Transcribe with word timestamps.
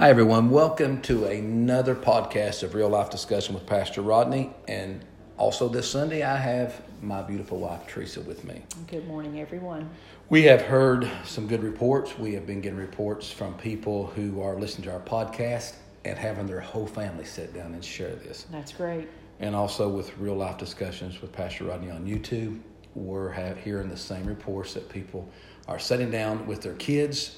Hi, 0.00 0.08
everyone. 0.08 0.48
Welcome 0.48 1.02
to 1.02 1.26
another 1.26 1.94
podcast 1.94 2.62
of 2.62 2.74
Real 2.74 2.88
Life 2.88 3.10
Discussion 3.10 3.54
with 3.54 3.66
Pastor 3.66 4.00
Rodney. 4.00 4.48
And 4.66 5.04
also 5.36 5.68
this 5.68 5.90
Sunday, 5.90 6.22
I 6.22 6.38
have 6.38 6.80
my 7.02 7.20
beautiful 7.20 7.58
wife, 7.58 7.86
Teresa, 7.86 8.22
with 8.22 8.42
me. 8.42 8.62
Good 8.86 9.06
morning, 9.06 9.38
everyone. 9.40 9.90
We 10.30 10.44
have 10.44 10.62
heard 10.62 11.06
some 11.26 11.46
good 11.46 11.62
reports. 11.62 12.18
We 12.18 12.32
have 12.32 12.46
been 12.46 12.62
getting 12.62 12.78
reports 12.78 13.30
from 13.30 13.52
people 13.58 14.06
who 14.06 14.40
are 14.40 14.58
listening 14.58 14.86
to 14.86 14.92
our 14.94 15.00
podcast 15.00 15.74
and 16.06 16.16
having 16.16 16.46
their 16.46 16.60
whole 16.60 16.86
family 16.86 17.26
sit 17.26 17.52
down 17.52 17.74
and 17.74 17.84
share 17.84 18.14
this. 18.14 18.46
That's 18.50 18.72
great. 18.72 19.06
And 19.38 19.54
also 19.54 19.86
with 19.86 20.16
Real 20.16 20.36
Life 20.36 20.56
Discussions 20.56 21.20
with 21.20 21.30
Pastor 21.30 21.64
Rodney 21.64 21.90
on 21.90 22.06
YouTube, 22.06 22.58
we're 22.94 23.54
hearing 23.56 23.90
the 23.90 23.98
same 23.98 24.24
reports 24.24 24.72
that 24.72 24.88
people 24.88 25.28
are 25.68 25.78
sitting 25.78 26.10
down 26.10 26.46
with 26.46 26.62
their 26.62 26.76
kids 26.76 27.36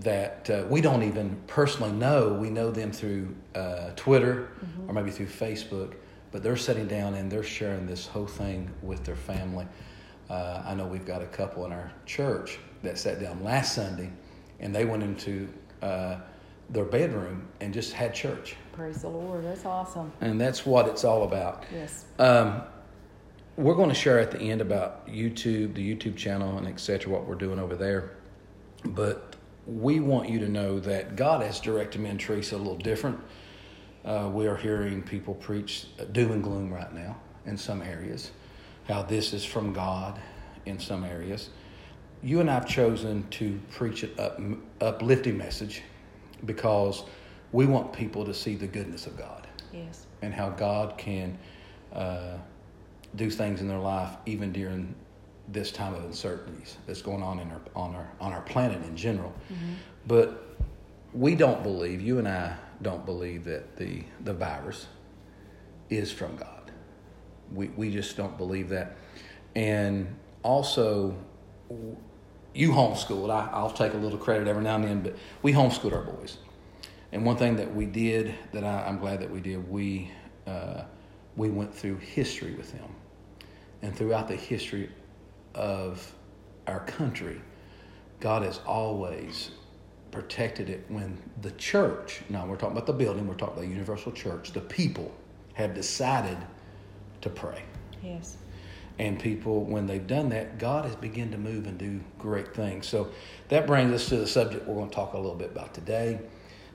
that 0.00 0.50
uh, 0.50 0.64
we 0.68 0.80
don't 0.80 1.02
even 1.02 1.36
personally 1.46 1.92
know. 1.92 2.34
We 2.34 2.50
know 2.50 2.70
them 2.70 2.92
through 2.92 3.34
uh, 3.54 3.90
Twitter 3.96 4.48
mm-hmm. 4.64 4.90
or 4.90 4.92
maybe 4.92 5.10
through 5.10 5.26
Facebook, 5.26 5.94
but 6.32 6.42
they're 6.42 6.56
sitting 6.56 6.86
down 6.86 7.14
and 7.14 7.30
they're 7.30 7.42
sharing 7.42 7.86
this 7.86 8.06
whole 8.06 8.26
thing 8.26 8.70
with 8.82 9.04
their 9.04 9.16
family. 9.16 9.66
Uh, 10.28 10.62
I 10.66 10.74
know 10.74 10.86
we've 10.86 11.06
got 11.06 11.22
a 11.22 11.26
couple 11.26 11.64
in 11.64 11.72
our 11.72 11.92
church 12.04 12.58
that 12.82 12.98
sat 12.98 13.20
down 13.20 13.42
last 13.42 13.74
Sunday 13.74 14.10
and 14.60 14.74
they 14.74 14.84
went 14.84 15.02
into 15.02 15.48
uh, 15.82 16.16
their 16.70 16.84
bedroom 16.84 17.48
and 17.60 17.72
just 17.72 17.92
had 17.92 18.14
church. 18.14 18.56
Praise 18.72 19.02
the 19.02 19.08
Lord. 19.08 19.44
That's 19.44 19.64
awesome. 19.64 20.12
And 20.20 20.40
that's 20.40 20.66
what 20.66 20.88
it's 20.88 21.04
all 21.04 21.22
about. 21.22 21.64
Yes. 21.72 22.04
Um, 22.18 22.62
we're 23.56 23.74
going 23.74 23.88
to 23.88 23.94
share 23.94 24.18
at 24.18 24.30
the 24.30 24.40
end 24.40 24.60
about 24.60 25.06
YouTube, 25.08 25.74
the 25.74 25.94
YouTube 25.94 26.16
channel, 26.16 26.58
and 26.58 26.66
etc. 26.66 27.10
What 27.10 27.26
we're 27.26 27.36
doing 27.36 27.58
over 27.58 27.74
there. 27.74 28.16
But 28.84 29.35
we 29.66 30.00
want 30.00 30.28
you 30.28 30.38
to 30.38 30.48
know 30.48 30.78
that 30.80 31.16
God 31.16 31.42
has 31.42 31.60
directed 31.60 32.00
me 32.00 32.10
and 32.10 32.20
Teresa 32.20 32.56
a 32.56 32.58
little 32.58 32.76
different. 32.76 33.20
Uh, 34.04 34.30
we 34.32 34.46
are 34.46 34.56
hearing 34.56 35.02
people 35.02 35.34
preach 35.34 35.86
doom 36.12 36.30
and 36.30 36.42
gloom 36.42 36.72
right 36.72 36.92
now 36.92 37.16
in 37.44 37.56
some 37.56 37.82
areas, 37.82 38.30
how 38.86 39.02
this 39.02 39.32
is 39.32 39.44
from 39.44 39.72
God 39.72 40.20
in 40.66 40.78
some 40.78 41.04
areas. 41.04 41.50
You 42.22 42.40
and 42.40 42.48
I 42.48 42.54
have 42.54 42.68
chosen 42.68 43.26
to 43.30 43.60
preach 43.70 44.04
an 44.04 44.12
up, 44.18 44.40
uplifting 44.80 45.36
message 45.36 45.82
because 46.44 47.04
we 47.52 47.66
want 47.66 47.92
people 47.92 48.24
to 48.24 48.34
see 48.34 48.54
the 48.54 48.66
goodness 48.66 49.06
of 49.06 49.16
God. 49.16 49.46
Yes. 49.72 50.06
And 50.22 50.32
how 50.32 50.50
God 50.50 50.96
can 50.96 51.38
uh, 51.92 52.36
do 53.16 53.30
things 53.30 53.60
in 53.60 53.68
their 53.68 53.78
life 53.78 54.16
even 54.26 54.52
during 54.52 54.94
this 55.48 55.70
time 55.70 55.94
of 55.94 56.04
uncertainties 56.04 56.76
that's 56.86 57.02
going 57.02 57.22
on 57.22 57.40
in 57.40 57.50
our 57.50 57.60
on 57.74 57.94
our 57.94 58.10
on 58.20 58.32
our 58.32 58.42
planet 58.42 58.82
in 58.84 58.96
general. 58.96 59.32
Mm-hmm. 59.52 59.74
But 60.06 60.56
we 61.12 61.34
don't 61.34 61.62
believe 61.62 62.00
you 62.00 62.18
and 62.18 62.28
I 62.28 62.56
don't 62.82 63.04
believe 63.06 63.44
that 63.44 63.76
the 63.76 64.02
the 64.24 64.34
virus 64.34 64.86
is 65.88 66.12
from 66.12 66.36
God. 66.36 66.70
We 67.52 67.68
we 67.68 67.90
just 67.90 68.16
don't 68.16 68.36
believe 68.36 68.68
that. 68.70 68.96
And 69.54 70.14
also, 70.42 71.16
you 72.54 72.70
homeschooled. 72.70 73.30
I, 73.30 73.48
I'll 73.52 73.70
take 73.70 73.94
a 73.94 73.96
little 73.96 74.18
credit 74.18 74.48
every 74.48 74.62
now 74.62 74.76
and 74.76 74.84
then, 74.84 75.00
but 75.00 75.16
we 75.42 75.52
homeschooled 75.52 75.92
our 75.92 76.02
boys. 76.02 76.38
And 77.12 77.24
one 77.24 77.36
thing 77.36 77.56
that 77.56 77.74
we 77.74 77.86
did 77.86 78.34
that 78.52 78.64
I, 78.64 78.86
am 78.88 78.98
glad 78.98 79.20
that 79.20 79.30
we 79.30 79.40
did, 79.40 79.68
we 79.70 80.10
uh, 80.46 80.82
we 81.36 81.48
went 81.48 81.74
through 81.74 81.96
history 81.96 82.54
with 82.54 82.72
them, 82.72 82.90
and 83.82 83.96
throughout 83.96 84.28
the 84.28 84.36
history 84.36 84.90
of 85.56 86.12
our 86.66 86.80
country, 86.80 87.40
God 88.20 88.42
has 88.42 88.60
always 88.66 89.50
protected 90.10 90.70
it 90.70 90.84
when 90.88 91.18
the 91.42 91.50
church, 91.52 92.22
now 92.28 92.46
we're 92.46 92.56
talking 92.56 92.76
about 92.76 92.86
the 92.86 92.92
building, 92.92 93.26
we're 93.26 93.34
talking 93.34 93.54
about 93.54 93.66
the 93.66 93.70
universal 93.70 94.12
church, 94.12 94.52
the 94.52 94.60
people 94.60 95.12
have 95.54 95.74
decided 95.74 96.38
to 97.22 97.28
pray. 97.28 97.62
Yes. 98.02 98.36
And 98.98 99.20
people, 99.20 99.64
when 99.64 99.86
they've 99.86 100.06
done 100.06 100.30
that, 100.30 100.58
God 100.58 100.86
has 100.86 100.96
begun 100.96 101.30
to 101.32 101.38
move 101.38 101.66
and 101.66 101.76
do 101.76 102.00
great 102.18 102.54
things. 102.54 102.86
So 102.86 103.08
that 103.48 103.66
brings 103.66 103.92
us 103.92 104.08
to 104.08 104.16
the 104.16 104.26
subject 104.26 104.66
we're 104.66 104.74
going 104.74 104.88
to 104.88 104.94
talk 104.94 105.12
a 105.12 105.18
little 105.18 105.34
bit 105.34 105.50
about 105.50 105.74
today. 105.74 106.18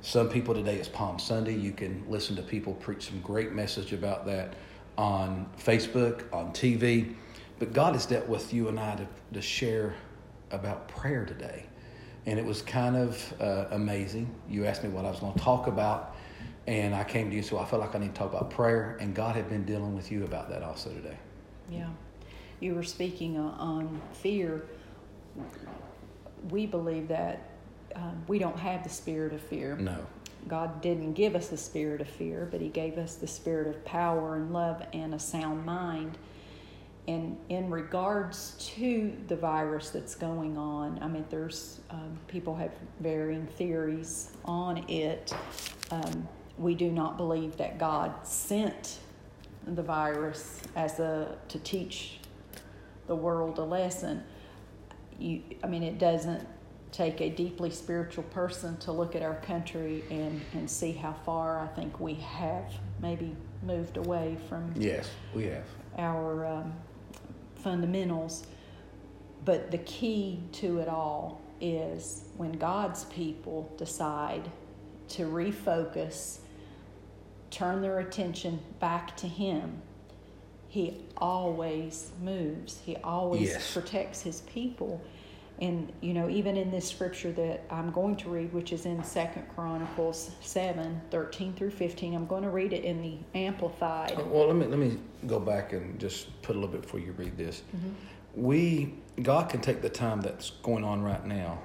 Some 0.01 0.29
people 0.29 0.53
today 0.53 0.75
is 0.75 0.87
Palm 0.87 1.17
Sunday. 1.17 1.55
You 1.55 1.71
can 1.71 2.03
listen 2.07 2.35
to 2.35 2.43
people 2.43 2.73
preach 2.73 3.07
some 3.07 3.21
great 3.21 3.53
message 3.53 3.93
about 3.93 4.25
that 4.27 4.53
on 4.97 5.49
Facebook, 5.57 6.23
on 6.31 6.51
TV. 6.53 7.15
But 7.61 7.73
God 7.73 7.93
has 7.93 8.07
dealt 8.07 8.27
with 8.27 8.55
you 8.55 8.69
and 8.69 8.79
I 8.79 8.95
to, 8.95 9.07
to 9.33 9.39
share 9.39 9.93
about 10.49 10.87
prayer 10.87 11.25
today. 11.25 11.67
And 12.25 12.39
it 12.39 12.43
was 12.43 12.63
kind 12.63 12.95
of 12.95 13.33
uh, 13.39 13.65
amazing. 13.69 14.33
You 14.49 14.65
asked 14.65 14.83
me 14.83 14.89
what 14.89 15.05
I 15.05 15.11
was 15.11 15.19
going 15.19 15.33
to 15.33 15.39
talk 15.39 15.67
about, 15.67 16.15
and 16.65 16.95
I 16.95 17.03
came 17.03 17.29
to 17.29 17.35
you, 17.35 17.43
so 17.43 17.59
I 17.59 17.65
felt 17.65 17.83
like 17.83 17.93
I 17.93 17.99
need 17.99 18.15
to 18.15 18.19
talk 18.19 18.31
about 18.31 18.49
prayer. 18.49 18.97
And 18.99 19.13
God 19.13 19.35
had 19.35 19.47
been 19.47 19.63
dealing 19.63 19.95
with 19.95 20.11
you 20.11 20.23
about 20.23 20.49
that 20.49 20.63
also 20.63 20.89
today. 20.89 21.15
Yeah. 21.69 21.89
You 22.61 22.73
were 22.73 22.81
speaking 22.81 23.37
on 23.37 24.01
fear. 24.11 24.65
We 26.49 26.65
believe 26.65 27.09
that 27.09 27.47
um, 27.95 28.23
we 28.27 28.39
don't 28.39 28.57
have 28.57 28.81
the 28.81 28.89
spirit 28.89 29.33
of 29.33 29.41
fear. 29.41 29.75
No. 29.75 30.03
God 30.47 30.81
didn't 30.81 31.13
give 31.13 31.35
us 31.35 31.49
the 31.49 31.57
spirit 31.57 32.01
of 32.01 32.09
fear, 32.09 32.47
but 32.49 32.59
He 32.59 32.69
gave 32.69 32.97
us 32.97 33.17
the 33.17 33.27
spirit 33.27 33.67
of 33.67 33.85
power 33.85 34.35
and 34.35 34.51
love 34.51 34.83
and 34.93 35.13
a 35.13 35.19
sound 35.19 35.63
mind 35.63 36.17
and 37.07 37.37
in 37.49 37.69
regards 37.69 38.55
to 38.75 39.15
the 39.27 39.35
virus 39.35 39.89
that's 39.89 40.13
going 40.13 40.57
on, 40.57 40.99
I 41.01 41.07
mean, 41.07 41.25
there's 41.29 41.79
um, 41.89 42.17
people 42.27 42.55
have 42.55 42.71
varying 42.99 43.47
theories 43.47 44.31
on 44.45 44.89
it. 44.89 45.33
Um, 45.89 46.27
we 46.57 46.75
do 46.75 46.91
not 46.91 47.17
believe 47.17 47.57
that 47.57 47.79
God 47.79 48.13
sent 48.25 48.99
the 49.65 49.81
virus 49.81 50.61
as 50.75 50.99
a 50.99 51.37
to 51.47 51.59
teach 51.59 52.19
the 53.07 53.15
world 53.15 53.57
a 53.57 53.63
lesson. 53.63 54.23
You, 55.19 55.41
I 55.63 55.67
mean, 55.67 55.83
it 55.83 55.97
doesn't 55.97 56.47
take 56.91 57.21
a 57.21 57.29
deeply 57.29 57.71
spiritual 57.71 58.23
person 58.25 58.77
to 58.77 58.91
look 58.91 59.15
at 59.15 59.21
our 59.21 59.35
country 59.35 60.03
and, 60.11 60.41
and 60.53 60.69
see 60.69 60.91
how 60.91 61.13
far 61.25 61.59
I 61.59 61.67
think 61.67 61.99
we 61.99 62.15
have 62.15 62.71
maybe 63.01 63.35
moved 63.63 63.97
away 63.97 64.37
from. 64.47 64.73
Yes, 64.77 65.09
we 65.33 65.45
have. 65.45 65.63
Our 65.97 66.45
um, 66.45 66.73
fundamentals. 67.63 68.45
But 69.43 69.71
the 69.71 69.79
key 69.79 70.39
to 70.53 70.79
it 70.79 70.87
all 70.87 71.41
is 71.59 72.23
when 72.37 72.53
God's 72.53 73.05
people 73.05 73.71
decide 73.77 74.49
to 75.09 75.23
refocus, 75.23 76.39
turn 77.49 77.81
their 77.81 77.99
attention 77.99 78.59
back 78.79 79.15
to 79.17 79.27
Him, 79.27 79.81
He 80.67 81.05
always 81.17 82.11
moves. 82.21 82.81
He 82.85 82.95
always 82.97 83.49
yes. 83.49 83.73
protects 83.73 84.21
His 84.21 84.41
people 84.41 85.01
and 85.61 85.93
you 86.01 86.13
know 86.13 86.27
even 86.27 86.57
in 86.57 86.71
this 86.71 86.89
scripture 86.89 87.31
that 87.31 87.63
i'm 87.69 87.91
going 87.91 88.15
to 88.15 88.29
read 88.29 88.51
which 88.51 88.73
is 88.73 88.85
in 88.85 89.01
second 89.03 89.47
chronicles 89.55 90.31
7 90.41 90.99
13 91.11 91.53
through 91.53 91.69
15 91.69 92.15
i'm 92.15 92.25
going 92.25 92.43
to 92.43 92.49
read 92.49 92.73
it 92.73 92.83
in 92.83 93.01
the 93.01 93.17
amplified 93.35 94.11
uh, 94.17 94.23
well 94.25 94.47
let 94.47 94.55
me 94.55 94.65
let 94.65 94.79
me 94.79 94.97
go 95.27 95.39
back 95.39 95.71
and 95.71 95.99
just 95.99 96.41
put 96.41 96.55
a 96.55 96.59
little 96.59 96.73
bit 96.73 96.81
before 96.81 96.99
you 96.99 97.11
read 97.13 97.37
this 97.37 97.61
mm-hmm. 97.75 97.89
we 98.35 98.93
god 99.21 99.49
can 99.49 99.61
take 99.61 99.81
the 99.81 99.89
time 99.89 100.19
that's 100.19 100.49
going 100.63 100.83
on 100.83 101.01
right 101.01 101.25
now 101.25 101.59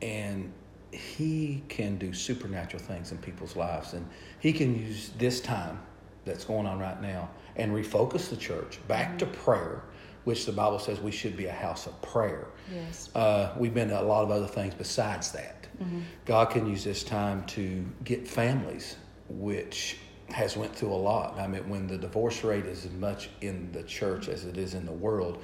and 0.00 0.52
he 0.92 1.62
can 1.68 1.98
do 1.98 2.12
supernatural 2.12 2.82
things 2.82 3.10
in 3.10 3.18
people's 3.18 3.56
lives 3.56 3.92
and 3.92 4.08
he 4.38 4.52
can 4.52 4.78
use 4.78 5.10
this 5.18 5.40
time 5.40 5.78
that's 6.24 6.44
going 6.44 6.66
on 6.66 6.78
right 6.78 7.02
now 7.02 7.28
and 7.56 7.72
refocus 7.72 8.30
the 8.30 8.36
church 8.36 8.78
back 8.86 9.08
mm-hmm. 9.08 9.18
to 9.18 9.26
prayer 9.26 9.82
which 10.26 10.44
the 10.44 10.50
Bible 10.50 10.80
says 10.80 11.00
we 11.00 11.12
should 11.12 11.36
be 11.36 11.46
a 11.46 11.52
house 11.52 11.86
of 11.86 12.02
prayer. 12.02 12.48
Yes. 12.74 13.10
Uh, 13.14 13.52
we've 13.56 13.72
been 13.72 13.90
to 13.90 14.00
a 14.00 14.02
lot 14.02 14.24
of 14.24 14.32
other 14.32 14.48
things 14.48 14.74
besides 14.74 15.30
that. 15.30 15.68
Mm-hmm. 15.80 16.00
God 16.24 16.50
can 16.50 16.66
use 16.66 16.82
this 16.82 17.04
time 17.04 17.46
to 17.46 17.86
get 18.02 18.26
families, 18.26 18.96
which 19.28 19.98
has 20.30 20.56
went 20.56 20.74
through 20.74 20.92
a 20.92 20.94
lot. 20.94 21.38
I 21.38 21.46
mean, 21.46 21.68
when 21.68 21.86
the 21.86 21.96
divorce 21.96 22.42
rate 22.42 22.66
is 22.66 22.84
as 22.84 22.90
much 22.90 23.30
in 23.40 23.70
the 23.70 23.84
church 23.84 24.26
as 24.26 24.44
it 24.44 24.58
is 24.58 24.74
in 24.74 24.84
the 24.84 24.90
world, 24.90 25.40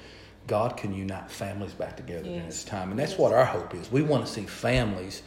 God 0.47 0.75
can 0.75 0.93
unite 0.93 1.31
families 1.31 1.71
back 1.71 1.95
together 1.95 2.29
yes. 2.29 2.41
in 2.41 2.45
this 2.45 2.63
time. 2.65 2.91
And 2.91 2.99
that's 2.99 3.11
yes. 3.11 3.19
what 3.21 3.31
our 3.31 3.45
hope 3.45 3.73
is. 3.75 3.89
We 3.89 4.01
want 4.01 4.25
to 4.25 4.31
see 4.31 4.45
families 4.45 5.23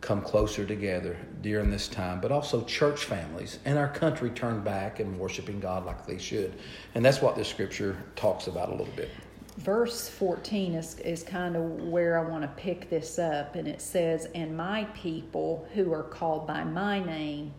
come 0.00 0.22
closer 0.22 0.64
together 0.64 1.16
during 1.42 1.70
this 1.70 1.88
time, 1.88 2.20
but 2.20 2.32
also 2.32 2.64
church 2.64 3.04
families 3.04 3.58
and 3.64 3.78
our 3.78 3.88
country 3.88 4.30
turn 4.30 4.60
back 4.60 4.98
and 5.00 5.18
worshiping 5.18 5.60
God 5.60 5.84
like 5.84 6.06
they 6.06 6.18
should. 6.18 6.54
And 6.94 7.04
that's 7.04 7.20
what 7.20 7.36
the 7.36 7.44
scripture 7.44 7.96
talks 8.16 8.46
about 8.46 8.68
a 8.68 8.72
little 8.72 8.94
bit. 8.96 9.10
Verse 9.58 10.08
14 10.08 10.74
is, 10.74 10.98
is 11.00 11.22
kind 11.22 11.54
of 11.54 11.62
where 11.82 12.18
I 12.18 12.28
want 12.28 12.42
to 12.42 12.62
pick 12.62 12.88
this 12.88 13.18
up, 13.18 13.56
and 13.56 13.68
it 13.68 13.82
says, 13.82 14.26
And 14.34 14.56
my 14.56 14.84
people 14.94 15.68
who 15.74 15.92
are 15.92 16.04
called 16.04 16.46
by 16.46 16.64
my 16.64 17.04
name 17.04 17.52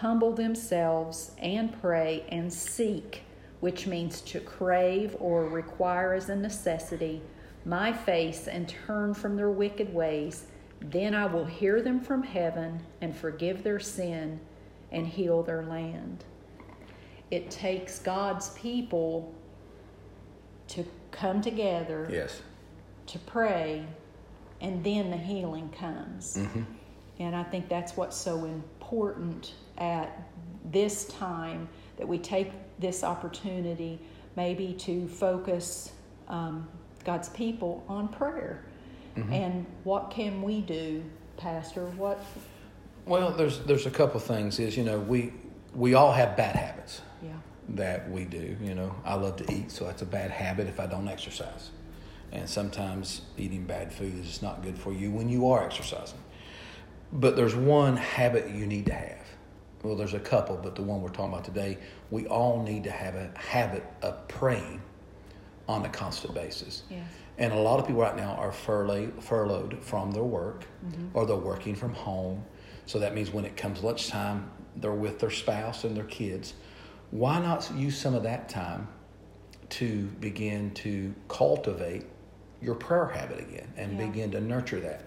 humble 0.00 0.32
themselves 0.32 1.32
and 1.38 1.78
pray 1.80 2.24
and 2.30 2.50
seek, 2.50 3.22
which 3.60 3.86
means 3.86 4.20
to 4.22 4.40
crave 4.40 5.16
or 5.18 5.48
require 5.48 6.14
as 6.14 6.30
a 6.30 6.36
necessity, 6.36 7.20
my 7.64 7.92
face 7.92 8.46
and 8.46 8.68
turn 8.68 9.12
from 9.12 9.36
their 9.36 9.50
wicked 9.50 9.92
ways 9.92 10.46
Then 10.80 11.14
I 11.14 11.26
will 11.26 11.44
hear 11.44 11.82
them 11.82 12.00
from 12.00 12.22
heaven 12.22 12.80
and 13.00 13.16
forgive 13.16 13.62
their 13.62 13.80
sin 13.80 14.40
and 14.92 15.06
heal 15.06 15.42
their 15.42 15.64
land. 15.64 16.24
It 17.30 17.50
takes 17.50 17.98
God's 17.98 18.50
people 18.50 19.34
to 20.68 20.84
come 21.10 21.40
together, 21.40 22.08
Yes. 22.10 22.42
to 23.06 23.18
pray, 23.20 23.84
and 24.60 24.82
then 24.84 25.10
the 25.10 25.16
healing 25.16 25.68
comes. 25.70 26.36
Mm-hmm. 26.36 26.62
And 27.18 27.34
I 27.34 27.42
think 27.42 27.68
that's 27.68 27.96
what's 27.96 28.16
so 28.16 28.44
important 28.44 29.54
at 29.78 30.28
this 30.70 31.06
time 31.06 31.68
that 31.96 32.06
we 32.06 32.18
take 32.18 32.52
this 32.78 33.02
opportunity 33.02 33.98
maybe 34.36 34.74
to 34.74 35.08
focus 35.08 35.92
um, 36.28 36.68
God's 37.04 37.30
people 37.30 37.84
on 37.88 38.08
prayer. 38.08 38.64
Mm-hmm. 39.16 39.32
And 39.32 39.66
what 39.84 40.10
can 40.10 40.42
we 40.42 40.60
do, 40.60 41.02
Pastor? 41.36 41.86
What? 41.96 42.22
Well, 43.06 43.32
there's 43.32 43.60
there's 43.60 43.86
a 43.86 43.90
couple 43.90 44.20
things. 44.20 44.58
Is 44.58 44.76
you 44.76 44.84
know 44.84 44.98
we 44.98 45.32
we 45.74 45.94
all 45.94 46.12
have 46.12 46.36
bad 46.36 46.56
habits 46.56 47.02
Yeah. 47.22 47.30
that 47.70 48.10
we 48.10 48.24
do. 48.24 48.56
You 48.62 48.74
know, 48.74 48.94
I 49.04 49.14
love 49.14 49.36
to 49.36 49.52
eat, 49.52 49.70
so 49.70 49.84
that's 49.84 50.02
a 50.02 50.06
bad 50.06 50.30
habit 50.30 50.66
if 50.68 50.80
I 50.80 50.86
don't 50.86 51.08
exercise. 51.08 51.70
And 52.32 52.48
sometimes 52.48 53.22
eating 53.38 53.64
bad 53.64 53.92
food 53.92 54.18
is 54.18 54.42
not 54.42 54.62
good 54.62 54.76
for 54.78 54.92
you 54.92 55.10
when 55.10 55.28
you 55.28 55.48
are 55.50 55.64
exercising. 55.64 56.18
But 57.12 57.36
there's 57.36 57.54
one 57.54 57.96
habit 57.96 58.50
you 58.50 58.66
need 58.66 58.86
to 58.86 58.92
have. 58.92 59.24
Well, 59.82 59.94
there's 59.94 60.14
a 60.14 60.18
couple, 60.20 60.56
but 60.56 60.74
the 60.74 60.82
one 60.82 61.00
we're 61.00 61.10
talking 61.10 61.32
about 61.32 61.44
today, 61.44 61.78
we 62.10 62.26
all 62.26 62.62
need 62.62 62.82
to 62.84 62.90
have 62.90 63.14
a 63.14 63.30
habit 63.38 63.84
of 64.02 64.26
praying 64.26 64.82
on 65.68 65.84
a 65.84 65.88
constant 65.88 66.34
basis. 66.34 66.82
Yes. 66.90 67.04
And 67.38 67.52
a 67.52 67.56
lot 67.56 67.78
of 67.80 67.86
people 67.86 68.02
right 68.02 68.16
now 68.16 68.32
are 68.36 68.52
furloughed, 68.52 69.22
furloughed 69.22 69.78
from 69.82 70.10
their 70.12 70.24
work 70.24 70.64
or 71.14 71.26
they're 71.26 71.36
working 71.36 71.74
from 71.74 71.92
home. 71.92 72.44
So 72.86 72.98
that 73.00 73.14
means 73.14 73.30
when 73.30 73.44
it 73.44 73.56
comes 73.56 73.82
lunchtime, 73.82 74.50
they're 74.76 74.92
with 74.92 75.18
their 75.18 75.30
spouse 75.30 75.84
and 75.84 75.96
their 75.96 76.04
kids. 76.04 76.54
Why 77.10 77.38
not 77.40 77.70
use 77.76 77.98
some 77.98 78.14
of 78.14 78.22
that 78.22 78.48
time 78.48 78.88
to 79.70 80.04
begin 80.20 80.70
to 80.74 81.14
cultivate 81.28 82.04
your 82.62 82.74
prayer 82.74 83.06
habit 83.06 83.40
again 83.40 83.72
and 83.76 83.98
Yeah. 83.98 84.06
begin 84.06 84.30
to 84.32 84.40
nurture 84.40 84.80
that? 84.80 85.06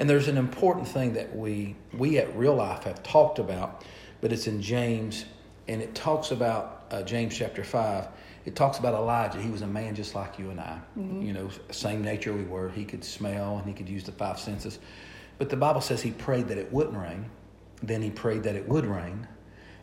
And 0.00 0.08
there's 0.08 0.28
an 0.28 0.36
important 0.36 0.86
thing 0.88 1.14
that 1.14 1.34
we 1.36 1.76
we 1.96 2.18
at 2.18 2.36
Real 2.36 2.54
Life 2.54 2.84
have 2.84 3.02
talked 3.02 3.38
about, 3.38 3.84
but 4.20 4.32
it's 4.32 4.46
in 4.46 4.62
James, 4.62 5.24
and 5.66 5.82
it 5.82 5.94
talks 5.94 6.30
about 6.30 6.84
uh, 6.90 7.02
James 7.02 7.36
chapter 7.36 7.64
five. 7.64 8.08
It 8.48 8.56
talks 8.56 8.78
about 8.78 8.94
Elijah. 8.94 9.38
He 9.42 9.50
was 9.50 9.60
a 9.60 9.66
man 9.66 9.94
just 9.94 10.14
like 10.14 10.38
you 10.38 10.48
and 10.48 10.58
I. 10.58 10.80
Mm-hmm. 10.98 11.20
You 11.20 11.34
know, 11.34 11.50
same 11.70 12.00
nature 12.00 12.32
we 12.32 12.44
were. 12.44 12.70
He 12.70 12.86
could 12.86 13.04
smell 13.04 13.58
and 13.58 13.68
he 13.68 13.74
could 13.74 13.90
use 13.90 14.04
the 14.04 14.12
five 14.12 14.40
senses. 14.40 14.78
But 15.36 15.50
the 15.50 15.56
Bible 15.58 15.82
says 15.82 16.00
he 16.00 16.12
prayed 16.12 16.48
that 16.48 16.56
it 16.56 16.72
wouldn't 16.72 16.96
rain. 16.96 17.28
Then 17.82 18.00
he 18.00 18.08
prayed 18.08 18.44
that 18.44 18.56
it 18.56 18.66
would 18.66 18.86
rain. 18.86 19.28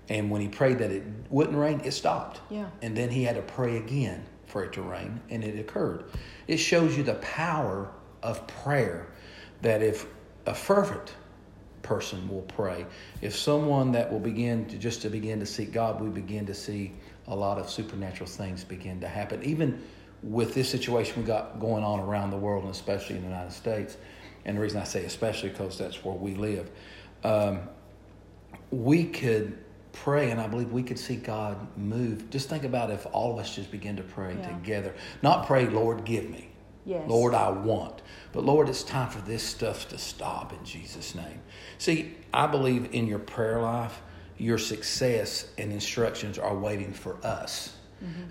And 0.10 0.32
when 0.32 0.42
he 0.42 0.48
prayed 0.48 0.80
that 0.80 0.90
it 0.90 1.04
wouldn't 1.30 1.56
rain, 1.56 1.82
it 1.84 1.92
stopped. 1.92 2.42
Yeah. 2.50 2.66
And 2.82 2.98
then 2.98 3.12
he 3.12 3.24
had 3.24 3.36
to 3.36 3.44
pray 3.44 3.78
again 3.78 4.26
for 4.48 4.64
it 4.64 4.74
to 4.74 4.82
rain, 4.82 5.22
and 5.30 5.44
it 5.44 5.60
occurred. 5.60 6.06
It 6.48 6.58
shows 6.58 6.98
you 6.98 7.04
the 7.04 7.16
power 7.16 7.92
of 8.24 8.48
prayer 8.48 9.10
that 9.62 9.84
if 9.84 10.08
a 10.48 10.56
fervent 10.56 11.14
person 11.84 12.28
will 12.28 12.42
pray, 12.42 12.88
if 13.22 13.36
someone 13.36 13.92
that 13.92 14.12
will 14.12 14.20
begin 14.20 14.66
to 14.70 14.78
just 14.80 15.04
to 15.04 15.10
begin 15.10 15.40
to 15.40 15.46
seek 15.46 15.72
God, 15.72 16.02
we 16.02 16.10
begin 16.10 16.48
to 16.48 16.56
see 16.56 16.94
a 17.27 17.36
lot 17.36 17.57
of 17.57 17.69
supernatural 17.69 18.30
things 18.30 18.63
begin 18.63 19.00
to 19.01 19.07
happen. 19.07 19.44
Even 19.44 19.81
with 20.24 20.54
this 20.54 20.69
situation 20.69 21.22
we 21.22 21.27
got 21.27 21.60
going 21.60 21.83
on 21.83 22.00
around 22.00 22.31
the 22.31 22.38
world, 22.38 22.63
and 22.63 22.72
especially 22.72 23.16
in 23.16 23.22
the 23.24 23.27
United 23.27 23.51
States, 23.51 23.98
and 24.45 24.57
the 24.57 24.62
reason 24.62 24.80
I 24.81 24.83
say 24.83 25.06
especially 25.06 25.50
because 25.50 25.77
that's 25.77 26.04
where 26.04 26.16
we 26.16 26.36
live, 26.36 26.69
um, 27.24 27.62
we 28.72 29.06
could 29.06 29.57
pray, 29.92 30.30
and 30.31 30.42
I 30.42 30.48
believe 30.48 30.72
we 30.72 30.83
could 30.83 31.00
see 31.00 31.16
God 31.16 31.57
move. 31.77 32.30
Just 32.30 32.50
think 32.50 32.63
about 32.63 32.92
if 32.92 33.07
all 33.12 33.33
of 33.33 33.39
us 33.39 33.56
just 33.56 33.71
begin 33.71 33.95
to 33.95 34.04
pray 34.04 34.36
Yeah. 34.38 34.48
together, 34.50 34.94
not 35.21 35.48
pray, 35.48 35.68
Lord, 35.68 36.04
give 36.06 36.30
me. 36.30 36.50
Yes. 36.86 37.10
Lord, 37.10 37.33
I 37.33 37.50
want. 37.50 38.04
But 38.31 38.44
Lord, 38.45 38.69
it's 38.69 38.83
time 38.83 39.10
for 39.10 39.19
this 39.21 39.42
stuff 39.42 39.89
to 39.89 39.98
stop 39.98 40.54
in 40.54 40.63
Jesus' 40.63 41.16
name. 41.16 41.42
See, 41.80 42.13
I 42.31 42.45
believe 42.45 42.94
in 42.94 43.07
your 43.07 43.18
prayer 43.19 43.60
life, 43.60 44.01
your 44.38 44.58
success 44.58 45.48
and 45.58 45.72
instructions 45.72 46.38
are 46.38 46.56
waiting 46.56 46.94
for 46.94 47.18
us. 47.26 47.76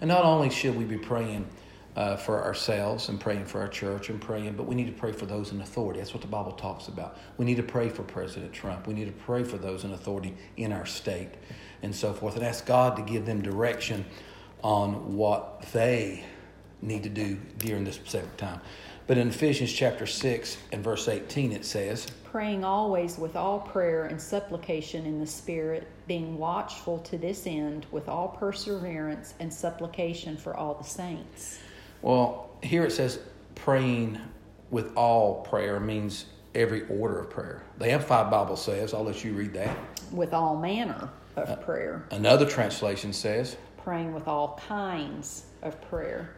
And 0.01 0.09
not 0.09 0.25
only 0.25 0.51
should 0.51 0.77
we 0.77 0.85
be 0.85 0.99
praying 0.99 1.49
uh, 1.97 2.17
for 2.17 2.45
ourselves 2.45 3.09
and 3.09 3.21
praying 3.21 3.45
for 3.47 3.61
our 3.61 3.69
church 3.69 4.11
and 4.11 4.21
praying, 4.21 4.55
but 4.55 4.67
we 4.67 4.75
need 4.75 4.87
to 4.87 4.93
pray 4.93 5.12
for 5.12 5.27
those 5.27 5.53
in 5.53 5.61
authority. 5.61 6.01
That's 6.01 6.12
what 6.12 6.23
the 6.23 6.29
Bible 6.29 6.53
talks 6.53 6.89
about. 6.89 7.19
We 7.39 7.45
need 7.45 7.56
to 7.56 7.62
pray 7.62 7.89
for 7.89 8.03
President 8.03 8.53
Trump. 8.53 8.87
We 8.87 8.95
need 8.95 9.06
to 9.06 9.25
pray 9.25 9.45
for 9.45 9.56
those 9.56 9.85
in 9.85 9.93
authority 9.93 10.37
in 10.56 10.73
our 10.73 10.87
state 10.87 11.31
and 11.83 11.95
so 11.95 12.12
forth 12.12 12.37
and 12.37 12.45
ask 12.45 12.67
God 12.67 12.97
to 12.97 13.03
give 13.03 13.27
them 13.27 13.43
direction 13.43 14.05
on 14.62 15.17
what 15.17 15.62
they 15.73 16.25
need 16.85 17.03
to 17.03 17.09
do 17.09 17.37
during 17.59 17.85
this 17.85 17.97
specific 17.97 18.37
time. 18.37 18.61
But 19.07 19.19
in 19.19 19.29
Ephesians 19.29 19.73
chapter 19.73 20.07
6 20.07 20.57
and 20.73 20.83
verse 20.83 21.09
18, 21.09 21.53
it 21.53 21.65
says, 21.65 22.07
Praying 22.25 22.65
always 22.65 23.19
with 23.19 23.37
all 23.37 23.61
prayer 23.61 24.07
and 24.07 24.21
supplication 24.21 25.05
in 25.05 25.21
the 25.21 25.27
Spirit, 25.27 25.87
being 26.07 26.39
watchful 26.39 26.99
to 27.01 27.19
this 27.19 27.47
end 27.47 27.87
with 27.91 28.09
all 28.09 28.29
perseverance 28.29 29.35
and 29.41 29.53
supplication 29.53 30.37
for 30.37 30.57
all 30.57 30.75
the 30.75 30.85
saints. 30.85 31.59
well, 32.03 32.51
here 32.63 32.85
it 32.85 32.93
says 32.93 33.19
praying 33.55 34.19
with 34.71 34.97
all 34.97 35.43
prayer 35.43 35.79
means 35.79 36.27
every 36.55 36.87
order 36.89 37.21
of 37.21 37.31
prayer. 37.31 37.63
The 37.79 37.91
Amplified 37.91 38.31
Bible 38.31 38.57
says, 38.57 38.95
I'll 38.95 39.05
let 39.05 39.23
you 39.23 39.35
read 39.35 39.53
that. 39.55 39.77
With 40.11 40.33
all 40.33 40.57
manner 40.57 41.11
of 41.37 41.51
uh, 41.51 41.57
prayer. 41.57 42.07
Another 42.11 42.47
translation 42.47 43.13
says, 43.13 43.57
Praying 43.77 44.15
with 44.15 44.29
all 44.29 44.59
kinds 44.67 45.45
of 45.63 45.81
prayer. 45.91 46.31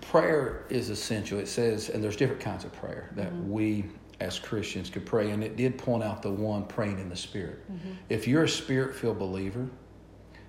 Prayer 0.00 0.64
is 0.70 0.90
essential. 0.90 1.38
It 1.38 1.48
says, 1.48 1.88
and 1.88 2.02
there's 2.02 2.16
different 2.16 2.42
kinds 2.42 2.64
of 2.64 2.72
prayer 2.72 3.10
that 3.16 3.32
mm-hmm. 3.32 3.50
we 3.50 3.84
as 4.20 4.38
Christians 4.38 4.90
could 4.90 5.06
pray, 5.06 5.30
and 5.30 5.44
it 5.44 5.56
did 5.56 5.78
point 5.78 6.02
out 6.02 6.22
the 6.22 6.30
one 6.30 6.64
praying 6.64 6.98
in 6.98 7.08
the 7.08 7.16
Spirit. 7.16 7.70
Mm-hmm. 7.70 7.90
If 8.08 8.26
you're 8.26 8.44
a 8.44 8.48
Spirit 8.48 8.96
filled 8.96 9.18
believer, 9.18 9.68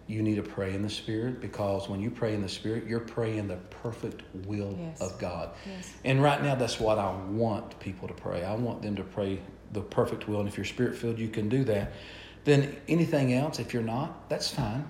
you 0.07 0.23
need 0.23 0.35
to 0.35 0.43
pray 0.43 0.73
in 0.73 0.81
the 0.81 0.89
Spirit 0.89 1.39
because 1.39 1.87
when 1.87 1.99
you 1.99 2.09
pray 2.09 2.33
in 2.33 2.41
the 2.41 2.49
Spirit, 2.49 2.87
you're 2.87 2.99
praying 2.99 3.47
the 3.47 3.57
perfect 3.69 4.23
will 4.47 4.75
Yes. 4.79 5.01
of 5.01 5.19
God. 5.19 5.51
Yes. 5.67 5.93
And 6.03 6.23
right 6.23 6.41
now, 6.41 6.55
that's 6.55 6.79
what 6.79 6.97
I 6.97 7.11
want 7.27 7.79
people 7.79 8.07
to 8.07 8.13
pray. 8.15 8.43
I 8.43 8.55
want 8.55 8.81
them 8.81 8.95
to 8.95 9.03
pray 9.03 9.39
the 9.71 9.81
perfect 9.81 10.27
will. 10.27 10.39
And 10.39 10.49
if 10.49 10.57
you're 10.57 10.65
Spirit 10.65 10.97
filled, 10.97 11.19
you 11.19 11.29
can 11.29 11.47
do 11.47 11.63
that. 11.65 11.93
Then 12.43 12.75
anything 12.87 13.33
else, 13.33 13.59
if 13.59 13.71
you're 13.71 13.83
not, 13.83 14.27
that's 14.29 14.49
fine. 14.49 14.89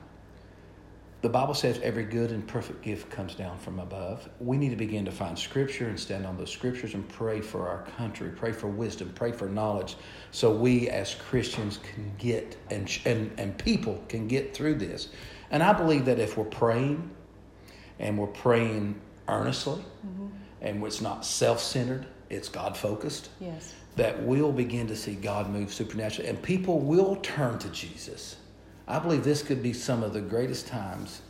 The 1.21 1.29
Bible 1.29 1.53
says 1.53 1.79
every 1.83 2.05
good 2.05 2.31
and 2.31 2.47
perfect 2.47 2.81
gift 2.81 3.09
comes 3.09 3.35
down 3.35 3.57
from 3.57 3.79
above. 3.79 4.29
We 4.39 4.57
need 4.57 4.69
to 4.69 4.77
begin 4.77 5.03
to 5.03 5.11
find 5.11 5.37
scripture 5.37 5.89
and 5.89 5.99
stand 5.99 6.25
on 6.25 6.37
those 6.37 6.49
scriptures 6.49 6.93
and 6.93 7.07
pray 7.09 7.41
for 7.41 7.67
our 7.67 7.83
country, 7.97 8.29
pray 8.29 8.53
for 8.53 8.67
wisdom, 8.67 9.11
pray 9.15 9.33
for 9.33 9.49
knowledge, 9.49 9.97
so 10.31 10.49
we 10.55 10.89
as 10.89 11.15
Christians 11.15 11.79
can 11.83 12.13
get 12.17 12.55
and, 12.69 12.89
and, 13.05 13.31
and 13.37 13.57
people 13.57 14.01
can 14.07 14.29
get 14.29 14.55
through 14.55 14.75
this. 14.75 15.09
And 15.51 15.61
I 15.61 15.73
believe 15.73 16.05
that 16.05 16.19
if 16.19 16.37
we're 16.37 16.45
praying 16.45 17.09
and 17.99 18.17
we're 18.17 18.27
praying 18.27 19.01
earnestly 19.27 19.83
mm-hmm. 20.05 20.27
and 20.61 20.81
it's 20.85 21.01
not 21.01 21.25
self 21.25 21.59
centered, 21.59 22.07
it's 22.29 22.47
God 22.47 22.77
focused, 22.77 23.29
Yes. 23.41 23.73
that 23.97 24.23
we'll 24.23 24.53
begin 24.53 24.87
to 24.87 24.95
see 24.95 25.15
God 25.15 25.49
move 25.49 25.73
supernaturally 25.73 26.29
and 26.29 26.41
people 26.41 26.79
will 26.79 27.17
turn 27.17 27.59
to 27.59 27.67
Jesus. 27.69 28.37
I 28.89 28.99
believe 28.99 29.23
this 29.23 29.43
could 29.43 29.61
be 29.61 29.71
some 29.71 30.03
of 30.03 30.13
the 30.13 30.21
greatest 30.21 30.67
times 30.67 31.21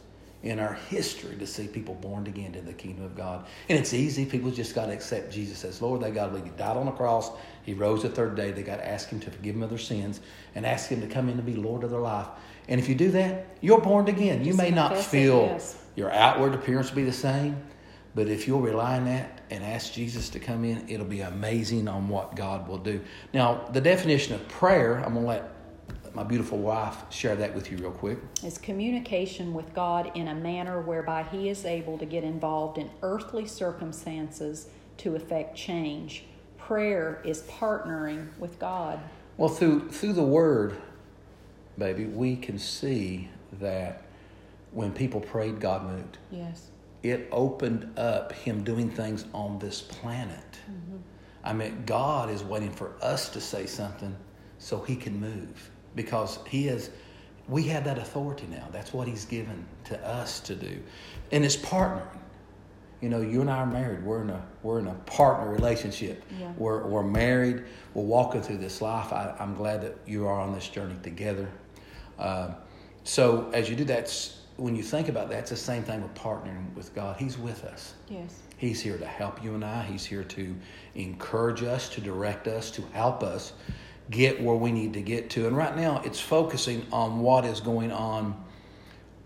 in 0.41 0.57
our 0.59 0.75
history 0.89 1.35
to 1.35 1.45
see 1.45 1.67
people 1.67 1.95
born 1.95 2.25
again 2.25 2.53
to 2.53 2.61
the 2.61 2.71
kingdom 2.71 3.03
of 3.03 3.15
God. 3.15 3.45
And 3.67 3.77
it's 3.77 3.93
easy. 3.93 4.25
People 4.25 4.49
just 4.51 4.73
got 4.73 4.85
to 4.85 4.93
accept 4.93 5.33
Jesus 5.33 5.65
as 5.65 5.81
Lord. 5.81 6.01
They 6.01 6.11
got 6.11 6.27
to 6.27 6.31
believe 6.31 6.45
He 6.45 6.51
died 6.51 6.77
on 6.77 6.85
the 6.85 6.93
cross. 6.93 7.31
He 7.63 7.73
rose 7.73 8.03
the 8.03 8.09
third 8.09 8.35
day. 8.35 8.51
They 8.51 8.63
got 8.63 8.77
to 8.77 8.87
ask 8.87 9.09
Him 9.09 9.19
to 9.19 9.31
forgive 9.31 9.55
them 9.55 9.63
of 9.63 9.69
their 9.69 9.77
sins 9.77 10.21
and 10.55 10.65
ask 10.65 10.89
Him 10.89 11.01
to 11.01 11.07
come 11.07 11.27
in 11.27 11.35
to 11.35 11.43
be 11.43 11.55
Lord 11.55 11.83
of 11.83 11.91
their 11.91 11.99
life. 11.99 12.27
And 12.69 12.79
if 12.79 12.87
you 12.87 12.95
do 12.95 13.11
that, 13.11 13.47
you're 13.59 13.81
born 13.81 14.07
again. 14.07 14.39
You 14.39 14.53
Just 14.53 14.57
may 14.59 14.69
not 14.69 14.95
feel 14.97 15.41
yes. 15.41 15.75
your 15.97 16.11
outward 16.11 16.53
appearance 16.53 16.89
will 16.89 16.97
be 16.97 17.03
the 17.03 17.11
same, 17.11 17.61
but 18.15 18.29
if 18.29 18.47
you'll 18.47 18.61
rely 18.61 18.95
on 18.95 19.05
that 19.05 19.41
and 19.49 19.61
ask 19.61 19.91
Jesus 19.91 20.29
to 20.29 20.39
come 20.39 20.63
in, 20.63 20.87
it'll 20.87 21.05
be 21.05 21.21
amazing 21.21 21.89
on 21.89 22.07
what 22.07 22.37
God 22.37 22.67
will 22.67 22.77
do. 22.77 23.01
Now, 23.33 23.67
the 23.73 23.81
definition 23.81 24.35
of 24.35 24.47
prayer, 24.47 24.97
I'm 24.99 25.13
going 25.13 25.25
to 25.25 25.29
let 25.29 25.58
my 26.13 26.23
beautiful 26.23 26.57
wife 26.57 26.97
share 27.09 27.35
that 27.35 27.53
with 27.53 27.71
you 27.71 27.77
real 27.77 27.91
quick. 27.91 28.19
is 28.43 28.57
communication 28.57 29.53
with 29.53 29.73
God 29.73 30.11
in 30.15 30.27
a 30.27 30.35
manner 30.35 30.81
whereby 30.81 31.23
He 31.23 31.49
is 31.49 31.65
able 31.65 31.97
to 31.97 32.05
get 32.05 32.23
involved 32.23 32.77
in 32.77 32.89
earthly 33.01 33.45
circumstances 33.45 34.67
to 34.97 35.15
effect 35.15 35.55
change. 35.55 36.25
Prayer 36.57 37.21
is 37.23 37.41
partnering 37.43 38.27
with 38.37 38.59
God. 38.59 38.99
Well, 39.37 39.49
through 39.49 39.89
through 39.89 40.13
the 40.13 40.23
Word, 40.23 40.75
baby, 41.77 42.05
we 42.05 42.35
can 42.35 42.59
see 42.59 43.29
that 43.53 44.03
when 44.71 44.91
people 44.91 45.21
prayed, 45.21 45.59
God 45.59 45.85
moved. 45.85 46.17
Yes. 46.31 46.69
It 47.01 47.27
opened 47.31 47.97
up 47.97 48.33
Him 48.33 48.63
doing 48.63 48.89
things 48.89 49.25
on 49.33 49.59
this 49.59 49.81
planet. 49.81 50.59
Mm-hmm. 50.69 50.97
I 51.43 51.53
mean, 51.53 51.83
God 51.85 52.29
is 52.29 52.43
waiting 52.43 52.71
for 52.71 52.91
us 53.01 53.29
to 53.29 53.41
say 53.41 53.65
something 53.65 54.15
so 54.57 54.81
He 54.81 54.95
can 54.95 55.19
move 55.19 55.71
because 55.95 56.39
He 56.47 56.67
is. 56.67 56.89
We 57.47 57.63
have 57.63 57.83
that 57.85 57.97
authority 57.97 58.45
now. 58.49 58.67
That's 58.71 58.93
what 58.93 59.07
He's 59.07 59.25
given 59.25 59.65
to 59.85 59.99
us 60.07 60.39
to 60.41 60.55
do, 60.55 60.79
and 61.31 61.43
it's 61.43 61.57
partnering. 61.57 62.17
You 63.01 63.07
know, 63.07 63.21
you 63.21 63.39
and 63.39 63.49
I 63.49 63.59
are 63.59 63.65
married. 63.65 64.03
We're 64.03 64.21
in 64.23 64.29
a 64.29 64.45
we're 64.61 64.79
in 64.79 64.87
a 64.87 64.93
partner 65.05 65.49
relationship. 65.49 66.23
Yeah. 66.37 66.51
We're 66.57 66.85
we're 66.85 67.03
married. 67.03 67.63
We're 67.93 68.03
walking 68.03 68.41
through 68.41 68.57
this 68.57 68.81
life. 68.81 69.13
I, 69.13 69.35
I'm 69.39 69.55
glad 69.55 69.81
that 69.81 69.97
you 70.05 70.27
are 70.27 70.39
on 70.39 70.53
this 70.53 70.67
journey 70.67 70.95
together. 71.01 71.49
Uh, 72.17 72.51
so 73.05 73.49
as 73.53 73.69
you 73.69 73.75
do 73.75 73.85
that, 73.85 74.13
when 74.57 74.75
you 74.75 74.83
think 74.83 75.07
about 75.07 75.29
that, 75.29 75.39
it's 75.39 75.49
the 75.49 75.55
same 75.55 75.83
thing 75.83 76.01
with 76.01 76.13
partnering 76.13 76.73
with 76.75 76.93
God. 76.93 77.15
He's 77.17 77.37
with 77.37 77.63
us. 77.63 77.93
Yes. 78.09 78.39
He's 78.57 78.81
here 78.81 78.97
to 78.97 79.05
help 79.05 79.41
you 79.43 79.55
and 79.55 79.63
I. 79.63 79.83
He's 79.83 80.03
here 80.05 80.23
to 80.25 80.55
encourage 80.95 81.63
us, 81.63 81.87
to 81.89 82.01
direct 82.01 82.47
us, 82.47 82.69
to 82.71 82.81
help 82.91 83.23
us 83.23 83.53
get 84.09 84.41
where 84.41 84.55
we 84.55 84.71
need 84.71 84.93
to 84.93 85.01
get 85.01 85.29
to. 85.31 85.47
And 85.47 85.55
right 85.55 85.75
now, 85.75 86.01
it's 86.03 86.19
focusing 86.19 86.85
on 86.91 87.19
what 87.19 87.45
is 87.45 87.59
going 87.59 87.91
on 87.91 88.43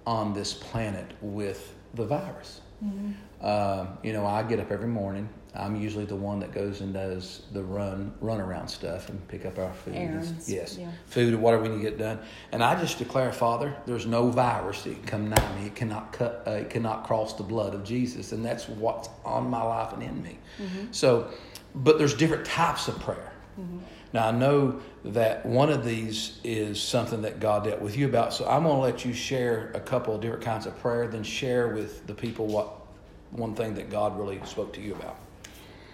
on 0.06 0.34
this 0.34 0.54
planet 0.54 1.10
with 1.22 1.74
the 1.94 2.06
virus. 2.06 2.62
Mm-hmm. 2.84 3.12
Uh, 3.42 3.88
you 4.04 4.14
know, 4.14 4.26
I 4.26 4.44
get 4.44 4.60
up 4.60 4.72
every 4.72 4.88
morning. 4.88 5.30
I'm 5.56 5.76
usually 5.76 6.06
the 6.06 6.16
one 6.16 6.40
that 6.40 6.52
goes 6.52 6.82
and 6.82 6.94
does 6.94 7.44
the 7.52 7.62
run 7.64 8.12
run 8.22 8.42
around 8.42 8.68
stuff 8.68 9.10
and 9.10 9.26
pick 9.28 9.46
up 9.46 9.60
our 9.60 9.72
food. 9.72 9.96
Errands. 9.96 10.50
Yes, 10.52 10.78
Yeah. 10.80 10.90
food 11.06 11.34
or 11.34 11.38
whatever 11.38 11.64
we 11.64 11.70
need 11.70 11.84
to 11.84 11.90
get 11.92 12.00
done. 12.00 12.20
And 12.52 12.64
I 12.64 12.80
just 12.80 12.98
declare, 12.98 13.32
Father, 13.32 13.76
there's 13.86 14.08
no 14.08 14.30
virus 14.30 14.82
that 14.84 14.96
can 14.96 15.04
come 15.04 15.30
nigh 15.30 15.60
me. 15.60 15.68
It 15.68 15.76
cannot 15.76 16.12
cut. 16.12 16.44
Uh, 16.48 16.52
it 16.52 16.72
cannot 16.72 17.06
cross 17.06 17.34
the 17.34 17.44
blood 17.44 17.76
of 17.76 17.84
Jesus, 17.84 18.32
and 18.32 18.44
that's 18.44 18.68
what's 18.68 19.10
on 19.24 19.48
my 19.50 19.62
life 19.62 19.94
and 19.94 20.02
in 20.02 20.24
me. 20.24 20.40
So, 20.92 21.28
but 21.76 22.00
there's 22.00 22.16
different 22.16 22.46
types 22.46 22.88
of 22.88 23.00
prayer. 23.00 23.32
Now 24.14 24.28
I 24.28 24.32
know 24.32 24.80
that 25.06 25.46
one 25.46 25.70
of 25.70 25.84
these 25.84 26.40
is 26.44 26.80
something 26.82 27.24
that 27.24 27.40
God 27.40 27.64
dealt 27.66 27.82
with 27.82 27.98
you 27.98 28.06
about. 28.06 28.34
So 28.34 28.48
I'm 28.48 28.64
going 28.64 28.76
to 28.76 28.82
let 28.82 29.04
you 29.04 29.14
share 29.14 29.72
a 29.74 29.80
couple 29.80 30.16
of 30.16 30.22
different 30.22 30.44
kinds 30.44 30.66
of 30.68 30.80
prayer, 30.80 31.08
then 31.08 31.24
share 31.24 31.70
with 31.70 32.06
the 32.08 32.14
people 32.14 32.46
what 32.46 32.70
one 33.32 33.56
thing 33.56 33.74
that 33.74 33.90
God 33.90 34.18
really 34.18 34.40
spoke 34.46 34.72
to 34.74 34.82
you 34.82 34.94
about. 34.94 35.18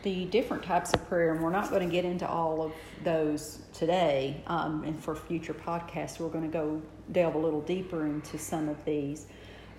the 0.04 0.26
different 0.26 0.64
types 0.64 0.94
of 0.94 1.08
prayer, 1.10 1.34
and 1.34 1.44
we're 1.44 1.50
not 1.50 1.70
going 1.70 1.86
to 1.86 1.92
get 1.92 2.06
into 2.06 2.28
all 2.28 2.62
of 2.62 2.72
those 3.04 3.60
today. 3.74 4.42
Um, 4.48 4.84
and 4.84 5.02
for 5.02 5.16
future 5.16 5.54
podcasts, 5.54 6.20
we're 6.20 6.30
going 6.30 6.50
to 6.50 6.52
go 6.52 6.82
delve 7.12 7.36
a 7.36 7.38
little 7.38 7.62
deeper 7.62 8.06
into 8.06 8.38
some 8.38 8.70
of 8.70 8.84
these. 8.86 9.26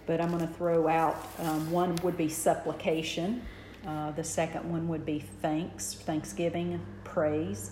But 0.06 0.20
I'm 0.20 0.30
going 0.30 0.46
to 0.46 0.54
throw 0.54 0.88
out 0.88 1.26
um, 1.38 1.70
one 1.70 1.96
would 2.02 2.16
be 2.16 2.28
supplication, 2.28 3.42
uh, 3.86 4.10
the 4.10 4.24
second 4.24 4.70
one 4.70 4.88
would 4.88 5.06
be 5.06 5.20
thanks, 5.40 5.94
thanksgiving, 5.94 6.80
praise. 7.04 7.70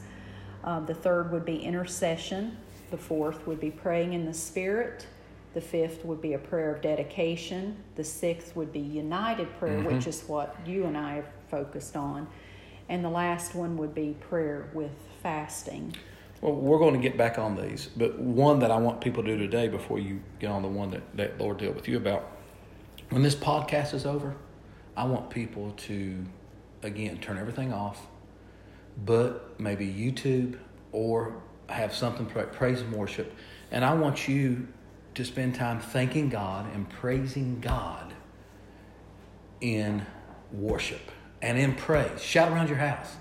Uh, 0.69 0.81
the 0.81 0.93
third 0.93 1.33
would 1.33 1.47
be 1.47 1.57
intercession. 1.57 2.55
The 2.91 2.99
fourth 2.99 3.47
would 3.47 3.59
be 3.59 3.71
praying 3.71 4.13
in 4.13 4.27
the 4.27 4.35
Spirit. 4.35 5.07
The 5.55 5.63
fifth 5.63 6.05
would 6.05 6.21
be 6.21 6.35
a 6.35 6.39
prayer 6.39 6.75
of 6.75 6.83
dedication. 6.83 7.75
The 7.95 8.05
sixth 8.05 8.55
would 8.55 8.71
be 8.71 8.79
united 8.79 9.49
prayer, 9.59 9.81
which 9.81 10.07
is 10.07 10.25
what 10.27 10.55
you 10.67 10.85
and 10.85 10.95
I 10.95 11.15
have 11.15 11.25
focused 11.51 11.97
on. 11.97 12.29
And 12.91 13.03
the 13.03 13.09
last 13.09 13.55
one 13.55 13.79
would 13.79 13.95
be 13.95 14.15
prayer 14.29 14.69
with 14.75 14.91
fasting. 15.23 15.95
Well, 16.43 16.53
we're 16.53 16.79
going 16.79 16.93
to 16.93 17.01
get 17.01 17.17
back 17.17 17.39
on 17.39 17.57
these, 17.57 17.89
but 17.97 18.19
one 18.19 18.59
that 18.59 18.71
I 18.71 18.77
want 18.77 19.01
people 19.01 19.23
to 19.23 19.29
do 19.31 19.39
today 19.39 19.69
before 19.69 19.99
you 19.99 20.21
get 20.39 20.51
on 20.51 20.61
the 20.61 20.69
one 20.69 20.91
that, 20.91 21.17
that 21.17 21.39
Lord 21.39 21.57
dealt 21.61 21.77
with 21.77 21.89
you 21.89 21.97
about. 21.97 22.31
When 23.09 23.23
this 23.23 23.35
podcast 23.35 23.95
is 23.95 24.05
over, 24.05 24.37
I 24.99 25.05
want 25.05 25.31
people 25.31 25.73
to, 25.79 26.27
again, 26.83 27.17
turn 27.21 27.39
everything 27.39 27.73
off, 27.73 28.07
but 29.05 29.59
maybe 29.61 29.87
YouTube 29.87 30.59
or 30.93 31.41
have 31.69 31.95
something 31.95 32.27
pra- 32.27 32.47
praise 32.47 32.81
and 32.81 32.93
worship. 32.93 33.35
And 33.71 33.85
I 33.85 33.95
want 33.95 34.29
you 34.29 34.69
to 35.15 35.25
spend 35.25 35.55
time 35.55 35.81
thanking 35.81 36.29
God 36.29 36.73
and 36.75 36.89
praising 36.89 37.61
God 37.61 38.15
in 39.61 40.07
worship 40.53 41.01
and 41.43 41.59
in 41.59 41.75
praise. 41.75 42.23
Shout 42.23 42.51
around 42.51 42.69
your 42.69 42.79
house. 42.79 43.17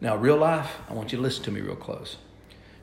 Now, 0.00 0.16
real 0.16 0.36
life, 0.36 0.78
I 0.88 0.94
want 0.94 1.12
you 1.12 1.18
to 1.18 1.22
listen 1.22 1.44
to 1.44 1.50
me 1.50 1.60
real 1.60 1.76
close. 1.76 2.16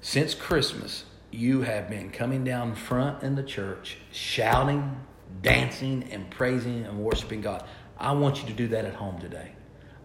Since 0.01 0.33
Christmas, 0.35 1.05
you 1.31 1.61
have 1.61 1.89
been 1.89 2.11
coming 2.11 2.43
down 2.43 2.75
front 2.75 3.23
in 3.23 3.35
the 3.35 3.43
church, 3.43 3.97
shouting, 4.11 4.97
dancing, 5.41 6.07
and 6.11 6.29
praising 6.29 6.85
and 6.85 6.99
worshiping 6.99 7.41
God. 7.41 7.63
I 7.97 8.11
want 8.13 8.41
you 8.41 8.47
to 8.47 8.53
do 8.53 8.67
that 8.69 8.85
at 8.85 8.93
home 8.93 9.19
today. 9.19 9.51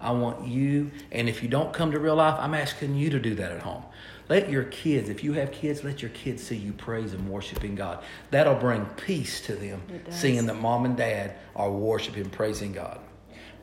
I 0.03 0.11
want 0.11 0.47
you, 0.47 0.91
and 1.11 1.29
if 1.29 1.43
you 1.43 1.49
don't 1.49 1.73
come 1.73 1.93
to 1.93 1.99
real 1.99 2.17
life, 2.17 2.39
I'm 2.39 2.55
asking 2.55 2.97
you 2.97 3.11
to 3.11 3.21
do 3.21 3.35
that 3.37 3.53
at 3.53 3.63
home. 3.63 3.85
Let 4.29 4.51
your 4.51 4.65
kids, 4.65 5.09
if 5.09 5.23
you 5.23 5.35
have 5.35 5.53
kids, 5.53 5.85
let 5.85 6.03
your 6.03 6.11
kids 6.11 6.43
see 6.43 6.57
you 6.57 6.73
praise 6.73 7.13
and 7.13 7.29
worshiping 7.29 7.75
God. 7.75 8.03
That'll 8.31 8.55
bring 8.55 8.85
peace 8.97 9.41
to 9.43 9.55
them, 9.55 9.83
seeing 10.11 10.47
that 10.47 10.55
mom 10.55 10.85
and 10.85 10.97
dad 10.97 11.37
are 11.55 11.71
worshiping, 11.71 12.31
praising 12.31 12.73
God. 12.73 12.99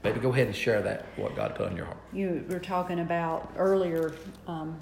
Baby, 0.02 0.20
go 0.20 0.32
ahead 0.32 0.48
and 0.48 0.56
share 0.56 0.82
that, 0.82 1.06
what 1.18 1.36
God 1.36 1.56
put 1.56 1.68
on 1.70 1.76
your 1.76 1.86
heart. 1.86 1.98
You 2.14 2.46
were 2.50 2.60
talking 2.60 3.00
about 3.00 3.52
earlier 3.58 4.14
um, 4.48 4.78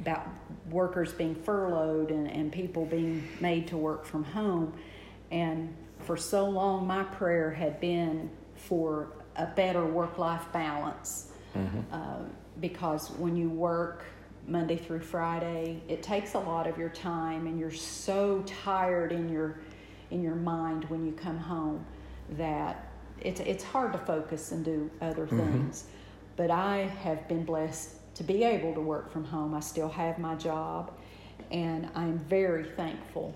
about 0.00 0.26
workers 0.70 1.12
being 1.12 1.34
furloughed 1.34 2.10
and, 2.10 2.30
and 2.30 2.52
people 2.52 2.86
being 2.86 3.26
made 3.40 3.66
to 3.68 3.76
work 3.76 4.04
from 4.04 4.24
home. 4.24 4.72
And 5.30 5.74
for 6.00 6.16
so 6.16 6.48
long, 6.48 6.86
my 6.86 7.04
prayer 7.04 7.50
had 7.50 7.80
been 7.80 8.30
for 8.54 9.12
a 9.36 9.46
better 9.46 9.84
work 9.84 10.18
life 10.18 10.44
balance. 10.52 11.32
Uh, 11.92 12.18
because 12.60 13.10
when 13.12 13.36
you 13.36 13.48
work 13.48 14.04
Monday 14.46 14.76
through 14.76 15.00
Friday, 15.00 15.80
it 15.88 16.02
takes 16.02 16.34
a 16.34 16.38
lot 16.38 16.66
of 16.66 16.78
your 16.78 16.88
time, 16.90 17.46
and 17.46 17.58
you're 17.58 17.70
so 17.70 18.42
tired 18.46 19.12
in 19.12 19.28
your 19.28 19.60
in 20.10 20.22
your 20.22 20.34
mind 20.34 20.84
when 20.86 21.06
you 21.06 21.12
come 21.12 21.38
home 21.38 21.84
that 22.30 22.90
it's 23.20 23.40
it's 23.40 23.64
hard 23.64 23.92
to 23.92 23.98
focus 23.98 24.52
and 24.52 24.64
do 24.64 24.90
other 25.00 25.26
things. 25.26 25.84
But 26.36 26.50
I 26.50 26.78
have 27.02 27.28
been 27.28 27.44
blessed 27.44 27.96
to 28.14 28.24
be 28.24 28.44
able 28.44 28.74
to 28.74 28.80
work 28.80 29.12
from 29.12 29.24
home. 29.24 29.54
I 29.54 29.60
still 29.60 29.88
have 29.88 30.18
my 30.18 30.34
job, 30.36 30.92
and 31.50 31.88
I'm 31.94 32.18
very 32.18 32.64
thankful. 32.64 33.34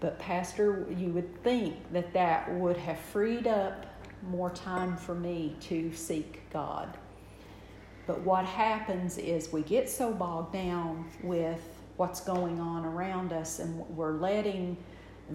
But 0.00 0.18
Pastor, 0.18 0.86
you 0.96 1.08
would 1.10 1.42
think 1.42 1.74
that 1.92 2.12
that 2.12 2.52
would 2.54 2.76
have 2.76 2.98
freed 2.98 3.46
up 3.46 3.86
more 4.22 4.50
time 4.50 4.96
for 4.96 5.14
me 5.14 5.56
to 5.62 5.92
seek 5.92 6.40
God. 6.50 6.96
But 8.06 8.20
what 8.20 8.44
happens 8.44 9.18
is 9.18 9.52
we 9.52 9.62
get 9.62 9.88
so 9.88 10.12
bogged 10.12 10.52
down 10.52 11.04
with 11.22 11.60
what's 11.96 12.20
going 12.20 12.60
on 12.60 12.84
around 12.84 13.32
us, 13.32 13.58
and 13.58 13.78
we're 13.96 14.12
letting 14.18 14.76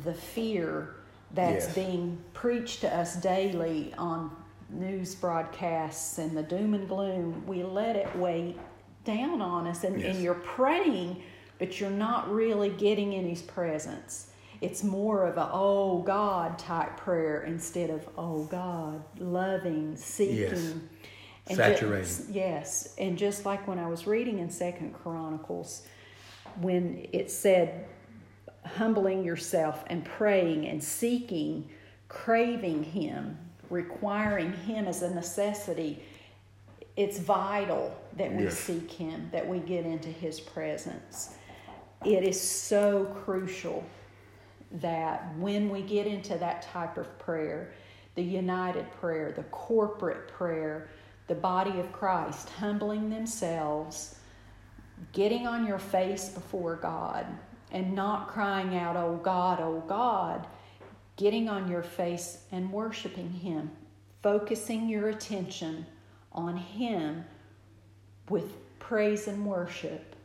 the 0.03 0.13
fear 0.13 0.95
that's 1.33 1.65
Yes. 1.65 1.75
being 1.75 2.17
preached 2.33 2.81
to 2.81 2.95
us 2.95 3.15
daily 3.15 3.93
on 3.97 4.31
news 4.69 5.13
broadcasts 5.13 6.17
and 6.17 6.35
the 6.35 6.43
doom 6.43 6.73
and 6.73 6.87
gloom, 6.87 7.43
we 7.45 7.63
let 7.63 7.95
it 7.95 8.15
weigh 8.15 8.55
down 9.03 9.41
on 9.41 9.67
us. 9.67 9.83
And, 9.83 9.99
Yes. 10.01 10.15
and 10.15 10.23
you're 10.23 10.33
praying, 10.33 11.21
but 11.59 11.79
you're 11.79 11.89
not 11.91 12.31
really 12.31 12.69
getting 12.69 13.13
in 13.13 13.27
His 13.27 13.41
presence. 13.41 14.31
It's 14.63 14.81
more 14.81 15.27
of 15.27 15.37
a, 15.37 15.49
oh 15.51 16.01
God 16.03 16.57
type 16.57 16.95
prayer 16.95 17.43
instead 17.43 17.89
of, 17.89 18.07
oh 18.17 18.45
God, 18.45 19.03
loving, 19.19 19.95
seeking. 19.97 20.37
Yes. 20.37 20.73
And 21.47 21.57
Saturating. 21.57 22.27
ju- 22.27 22.31
yes, 22.31 22.95
and 22.97 23.17
just 23.17 23.45
like 23.45 23.67
when 23.67 23.77
I 23.77 23.87
was 23.87 24.07
reading 24.07 24.39
in 24.39 24.49
Second 24.49 24.93
Chronicles, 24.93 25.85
when 26.61 27.05
it 27.11 27.29
said 27.29 27.85
humbling 28.65 29.25
yourself 29.25 29.83
and 29.87 30.05
praying 30.05 30.65
and 30.67 30.81
seeking, 30.81 31.67
craving 32.07 32.83
Him, 32.85 33.37
requiring 33.69 34.53
Him 34.53 34.87
as 34.87 35.01
a 35.01 35.13
necessity, 35.13 36.01
it's 36.95 37.19
vital 37.19 37.93
that 38.15 38.31
we 38.33 38.43
Yes. 38.45 38.57
seek 38.57 38.89
Him, 38.89 39.27
that 39.33 39.45
we 39.45 39.59
get 39.59 39.85
into 39.85 40.07
His 40.07 40.39
presence. 40.39 41.35
It 42.05 42.23
is 42.23 42.39
so 42.39 43.05
crucial 43.25 43.83
that 44.73 45.35
when 45.37 45.69
we 45.69 45.81
get 45.81 46.07
into 46.07 46.37
that 46.37 46.63
type 46.63 46.97
of 46.97 47.19
prayer, 47.19 47.73
the 48.15 48.23
united 48.23 48.91
prayer, 48.93 49.31
the 49.31 49.43
corporate 49.43 50.27
prayer, 50.27 50.89
the 51.27 51.35
body 51.35 51.79
of 51.79 51.91
Christ 51.91 52.49
humbling 52.49 53.09
themselves, 53.09 54.15
getting 55.11 55.47
on 55.47 55.65
your 55.65 55.79
face 55.79 56.29
before 56.29 56.75
God, 56.75 57.25
and 57.71 57.93
not 57.93 58.27
crying 58.27 58.75
out, 58.75 58.95
Oh 58.95 59.19
God, 59.23 59.59
oh 59.59 59.83
God, 59.87 60.47
getting 61.15 61.49
on 61.49 61.69
your 61.69 61.83
face 61.83 62.39
and 62.51 62.71
worshiping 62.71 63.31
Him, 63.31 63.71
focusing 64.21 64.89
your 64.89 65.09
attention 65.09 65.85
on 66.31 66.57
Him 66.57 67.25
with 68.29 68.51
praise 68.79 69.27
and 69.27 69.45
worship, 69.45 70.15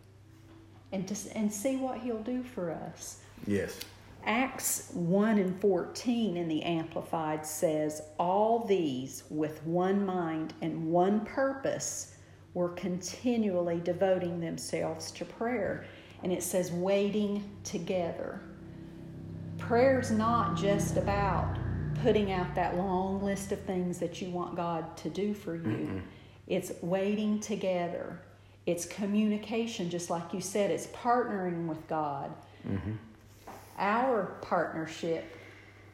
and, 0.92 1.06
to, 1.08 1.16
and 1.36 1.52
see 1.52 1.76
what 1.76 1.98
He'll 1.98 2.22
do 2.22 2.42
for 2.42 2.70
us. 2.70 3.18
Yes. 3.46 3.80
Acts 4.24 4.90
1 4.92 5.38
and 5.38 5.60
14 5.60 6.36
in 6.36 6.48
the 6.48 6.62
Amplified 6.62 7.46
says, 7.46 8.02
All 8.18 8.64
these 8.64 9.24
with 9.30 9.64
one 9.64 10.04
mind 10.04 10.54
and 10.60 10.90
one 10.90 11.24
purpose 11.24 12.16
were 12.54 12.70
continually 12.70 13.80
devoting 13.82 14.40
themselves 14.40 15.10
to 15.12 15.24
prayer. 15.24 15.84
And 16.22 16.32
it 16.32 16.42
says 16.42 16.72
waiting 16.72 17.48
together. 17.62 18.40
Prayer's 19.58 20.10
not 20.10 20.56
just 20.56 20.96
about 20.96 21.56
putting 22.02 22.32
out 22.32 22.54
that 22.54 22.76
long 22.76 23.22
list 23.22 23.52
of 23.52 23.60
things 23.60 23.98
that 23.98 24.20
you 24.20 24.30
want 24.30 24.56
God 24.56 24.96
to 24.98 25.10
do 25.10 25.34
for 25.34 25.54
you. 25.54 25.62
Mm-mm. 25.62 26.02
It's 26.46 26.72
waiting 26.82 27.40
together. 27.40 28.20
It's 28.66 28.86
communication, 28.86 29.90
just 29.90 30.10
like 30.10 30.32
you 30.32 30.40
said. 30.40 30.70
It's 30.70 30.86
partnering 30.88 31.66
with 31.66 31.86
God. 31.88 32.32
Mm-hmm. 32.66 32.92
Our 33.78 34.36
partnership 34.42 35.24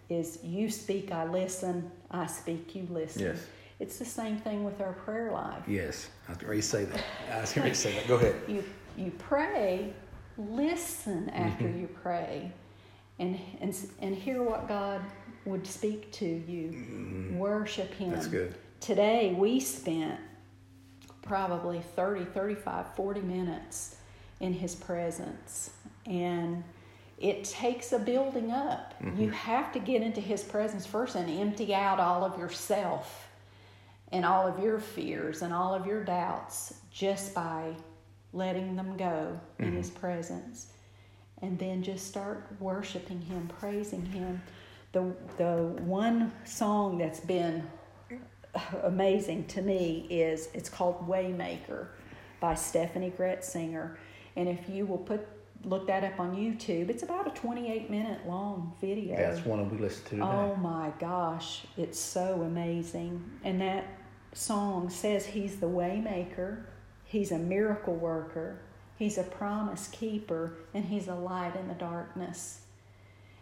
is 0.09 0.39
you 0.43 0.71
speak, 0.71 1.13
I 1.13 1.25
listen, 1.27 1.91
I 2.11 2.27
speak, 2.27 2.75
you 2.75 2.87
listen. 2.91 3.23
Yes. 3.23 3.47
It's 3.81 3.99
the 3.99 4.05
same 4.05 4.39
thing 4.39 4.65
with 4.65 4.81
our 4.81 4.93
prayer 4.93 5.33
life. 5.33 5.63
Yes, 5.67 6.09
I 6.29 6.33
was 6.33 6.39
to 6.39 6.63
say 6.63 6.85
that. 6.85 7.05
I 7.33 7.41
was 7.41 7.57
ready 7.57 7.71
to 7.71 7.75
say 7.75 7.95
that. 7.95 8.07
Go 8.07 8.15
ahead. 8.15 8.37
You 8.47 8.65
you 8.97 9.11
pray, 9.19 9.93
listen 10.39 11.29
after 11.31 11.65
mm-hmm. 11.65 11.81
you 11.81 11.89
pray, 11.89 12.53
and 13.19 13.39
and 13.61 13.77
and 14.01 14.15
hear 14.15 14.43
what 14.43 14.69
God 14.69 15.03
would 15.45 15.67
speak 15.67 16.13
to 16.13 16.25
you. 16.25 16.71
Mm-hmm. 16.71 17.39
Worship 17.39 17.93
Him. 17.95 18.11
That's 18.11 18.29
good. 18.29 18.55
Today 18.81 19.35
we 19.37 19.59
spent 19.59 20.21
probably 21.23 21.81
30, 21.97 22.27
35, 22.27 22.95
40 22.95 23.21
minutes 23.23 23.97
in 24.41 24.53
His 24.53 24.77
presence, 24.77 25.71
and 26.07 26.63
it 27.25 27.43
takes 27.43 27.93
a 27.93 27.99
building 27.99 28.51
up. 28.53 28.93
Mm-hmm. 29.03 29.23
You 29.23 29.31
have 29.31 29.73
to 29.73 29.79
get 29.79 30.03
into 30.03 30.21
His 30.21 30.45
presence 30.45 30.85
first 30.85 31.15
and 31.17 31.31
empty 31.31 31.75
out 31.75 31.99
all 31.99 32.23
of 32.23 32.39
yourself 32.39 33.29
and 34.13 34.27
all 34.27 34.47
of 34.47 34.63
your 34.63 34.79
fears 34.79 35.41
and 35.41 35.51
all 35.51 35.75
of 35.75 35.87
your 35.87 36.05
doubts 36.05 36.75
just 36.93 37.35
by 37.35 37.73
letting 38.35 38.77
them 38.77 38.99
go 38.99 39.41
mm-hmm. 39.41 39.65
in 39.65 39.73
His 39.73 39.89
presence. 39.89 40.67
And 41.41 41.59
then 41.59 41.83
just 41.83 42.07
start 42.07 42.47
worshiping 42.61 43.23
Him, 43.23 43.51
praising 43.59 44.05
Him. 44.05 44.43
The, 44.93 45.11
the 45.39 45.83
one 45.83 46.31
song 46.45 46.99
that's 46.99 47.21
been 47.21 47.67
amazing 48.83 49.47
to 49.47 49.63
me 49.63 50.07
is 50.11 50.51
it's 50.53 50.69
called 50.69 51.09
Waymaker 51.09 51.87
by 52.39 52.53
Steffany 52.53 53.13
Gretzinger. 53.13 53.97
And 54.37 54.47
if 54.47 54.69
you 54.69 54.85
will 54.85 54.99
put 54.99 55.27
look 55.65 55.87
that 55.87 56.05
up 56.05 56.21
on 56.21 56.37
YouTube. 56.37 56.89
It's 56.91 57.03
about 57.03 57.27
a 57.27 57.31
28 57.31 57.91
minute 57.91 58.27
long 58.27 58.73
video. 58.81 59.17
That's 59.17 59.45
one 59.45 59.69
we 59.71 59.79
listened 59.79 60.05
to 60.07 60.11
today. 60.11 60.23
Oh 60.23 60.57
my 60.57 60.93
gosh, 60.99 61.63
it's 61.77 61.99
so 61.99 62.43
amazing. 62.43 63.23
And 63.43 63.61
that 63.61 63.87
song 64.33 64.91
says 64.91 65.27
he's 65.27 65.57
the 65.61 65.67
waymaker, 65.67 66.65
he's 67.05 67.33
a 67.33 67.39
miracle 67.39 67.95
worker, 67.95 68.61
he's 68.97 69.19
a 69.19 69.23
promise 69.23 69.89
keeper, 69.89 70.55
and 70.73 70.85
he's 70.85 71.09
a 71.09 71.15
light 71.15 71.57
in 71.57 71.69
the 71.69 71.75
darkness. 71.75 72.61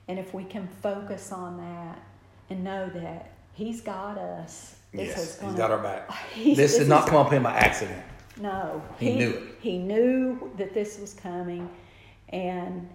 And 0.08 0.18
if 0.18 0.34
we 0.34 0.44
can 0.44 0.68
focus 0.82 1.32
on 1.32 1.58
that 1.58 2.02
and 2.50 2.64
know 2.64 2.90
that 2.90 3.32
he's 3.52 3.80
got 3.80 4.18
us, 4.18 4.76
yes, 4.92 5.36
gonna, 5.36 5.52
he's 5.52 5.58
got 5.58 5.70
our 5.70 5.78
back. 5.78 6.10
this, 6.36 6.78
did 6.78 6.88
not 6.88 7.06
come 7.06 7.16
up 7.16 7.32
in 7.32 7.42
by 7.42 7.52
accident. 7.52 8.02
No, 8.40 8.82
he, 8.98 9.12
he 9.12 9.18
knew 9.18 9.30
it. 9.30 9.42
He 9.60 9.78
knew 9.78 10.50
that 10.56 10.74
this 10.74 10.98
was 10.98 11.14
coming 11.14 11.68
and 12.32 12.88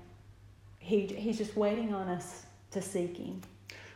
he 0.80 1.06
he's 1.06 1.38
just 1.38 1.56
waiting 1.56 1.94
on 1.94 2.08
us 2.10 2.46
to 2.72 2.82
seek 2.82 3.18
him. 3.18 3.42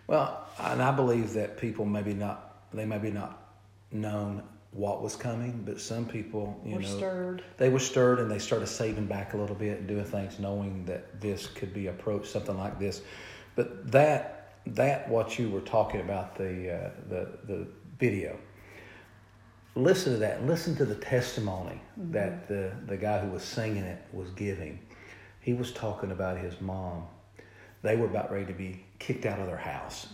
Well, 0.07 0.47
and 0.59 0.81
I 0.81 0.91
believe 0.91 1.33
that 1.33 1.57
people 1.57 1.85
maybe 1.85 2.13
not 2.13 2.67
they 2.73 2.85
maybe 2.85 3.11
not 3.11 3.41
known 3.91 4.43
what 4.71 5.01
was 5.01 5.15
coming, 5.15 5.63
but 5.65 5.81
some 5.81 6.05
people, 6.05 6.59
you 6.65 6.75
were 6.75 6.81
know, 6.81 6.97
stirred. 6.97 7.43
they 7.57 7.69
were 7.69 7.79
stirred 7.79 8.19
and 8.19 8.31
they 8.31 8.39
started 8.39 8.67
saving 8.67 9.05
back 9.05 9.33
a 9.33 9.37
little 9.37 9.55
bit 9.55 9.79
and 9.79 9.87
doing 9.87 10.05
things, 10.05 10.39
knowing 10.39 10.85
that 10.85 11.19
this 11.19 11.47
could 11.47 11.73
be 11.73 11.87
approached, 11.87 12.27
something 12.27 12.57
like 12.57 12.79
this. 12.79 13.01
But 13.55 13.91
that 13.91 14.53
that 14.67 15.09
what 15.09 15.37
you 15.39 15.49
were 15.49 15.61
talking 15.61 16.01
about 16.01 16.35
the 16.35 16.73
uh, 16.73 16.89
the 17.09 17.37
the 17.45 17.67
video. 17.99 18.37
Listen 19.75 20.13
to 20.13 20.19
that. 20.19 20.45
Listen 20.45 20.75
to 20.75 20.85
the 20.85 20.95
testimony 20.95 21.79
mm-hmm. 21.99 22.11
that 22.11 22.47
the 22.47 22.73
the 22.87 22.97
guy 22.97 23.19
who 23.19 23.29
was 23.29 23.43
singing 23.43 23.83
it 23.83 24.01
was 24.13 24.29
giving 24.31 24.79
he 25.41 25.53
was 25.53 25.71
talking 25.71 26.11
about 26.11 26.37
his 26.37 26.59
mom. 26.61 27.05
They 27.81 27.95
were 27.95 28.05
about 28.05 28.31
ready 28.31 28.45
to 28.45 28.53
be 28.53 28.85
kicked 28.99 29.25
out 29.25 29.39
of 29.39 29.47
their 29.47 29.57
house. 29.57 30.07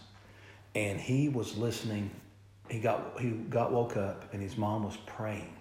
And 0.73 0.99
he 0.99 1.29
was 1.29 1.57
listening. 1.57 2.09
He 2.69 2.79
got 2.79 3.19
he 3.19 3.31
got 3.31 3.71
woke 3.71 3.97
up 3.97 4.33
and 4.33 4.41
his 4.41 4.57
mom 4.57 4.83
was 4.83 4.97
praying. 5.05 5.53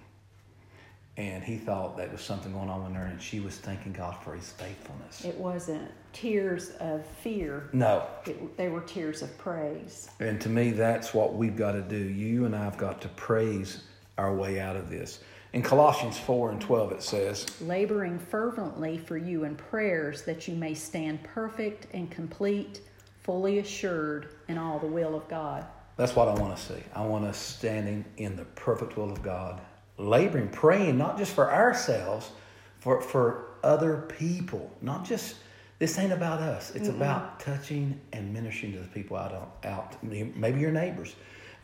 And 1.18 1.42
he 1.42 1.56
thought 1.56 1.96
that 1.96 2.12
was 2.12 2.20
something 2.20 2.52
going 2.52 2.68
on 2.68 2.84
with 2.84 2.92
her, 2.92 3.06
and 3.06 3.20
she 3.22 3.40
was 3.40 3.56
thanking 3.56 3.94
God 3.94 4.22
for 4.22 4.34
his 4.34 4.50
faithfulness. 4.50 5.24
It 5.24 5.34
wasn't 5.38 5.90
tears 6.12 6.72
of 6.78 7.06
fear. 7.06 7.70
No. 7.72 8.06
It, 8.26 8.54
they 8.58 8.68
were 8.68 8.82
tears 8.82 9.22
of 9.22 9.36
praise. 9.38 10.10
And 10.20 10.38
to 10.42 10.50
me, 10.50 10.72
that's 10.72 11.14
what 11.14 11.34
we've 11.34 11.56
got 11.56 11.72
to 11.72 11.80
do. 11.80 11.96
You 11.96 12.44
and 12.44 12.54
I 12.54 12.64
have 12.64 12.76
got 12.76 13.00
to 13.00 13.08
praise 13.08 13.84
our 14.18 14.34
way 14.34 14.60
out 14.60 14.76
of 14.76 14.90
this. 14.90 15.20
In 15.52 15.62
Colossians 15.62 16.18
4 16.18 16.50
and 16.50 16.60
12, 16.60 16.92
it 16.92 17.02
says, 17.02 17.46
Laboring 17.62 18.18
fervently 18.18 18.98
for 18.98 19.16
you 19.16 19.44
in 19.44 19.56
prayers 19.56 20.22
that 20.22 20.48
you 20.48 20.54
may 20.54 20.74
stand 20.74 21.22
perfect 21.22 21.86
and 21.94 22.10
complete, 22.10 22.80
fully 23.22 23.60
assured 23.60 24.28
in 24.48 24.58
all 24.58 24.78
the 24.78 24.86
will 24.86 25.14
of 25.14 25.26
God. 25.28 25.64
That's 25.96 26.14
what 26.14 26.28
I 26.28 26.34
want 26.34 26.56
to 26.56 26.62
see. 26.62 26.82
I 26.94 27.06
want 27.06 27.24
us 27.24 27.38
standing 27.38 28.04
in 28.18 28.36
the 28.36 28.44
perfect 28.44 28.96
will 28.98 29.10
of 29.10 29.22
God, 29.22 29.60
laboring, 29.96 30.48
praying, 30.48 30.98
not 30.98 31.16
just 31.16 31.32
for 31.32 31.50
ourselves, 31.50 32.32
for, 32.80 33.00
for 33.00 33.46
other 33.62 34.04
people. 34.18 34.70
Not 34.82 35.06
just, 35.06 35.36
this 35.78 35.98
ain't 35.98 36.12
about 36.12 36.40
us. 36.40 36.74
It's 36.74 36.88
mm 36.88 36.96
about 36.96 37.40
touching 37.40 37.98
and 38.12 38.32
ministering 38.32 38.72
to 38.72 38.80
the 38.80 38.88
people 38.88 39.16
out, 39.16 39.56
out, 39.64 40.02
maybe 40.02 40.60
your 40.60 40.70
neighbors 40.70 41.14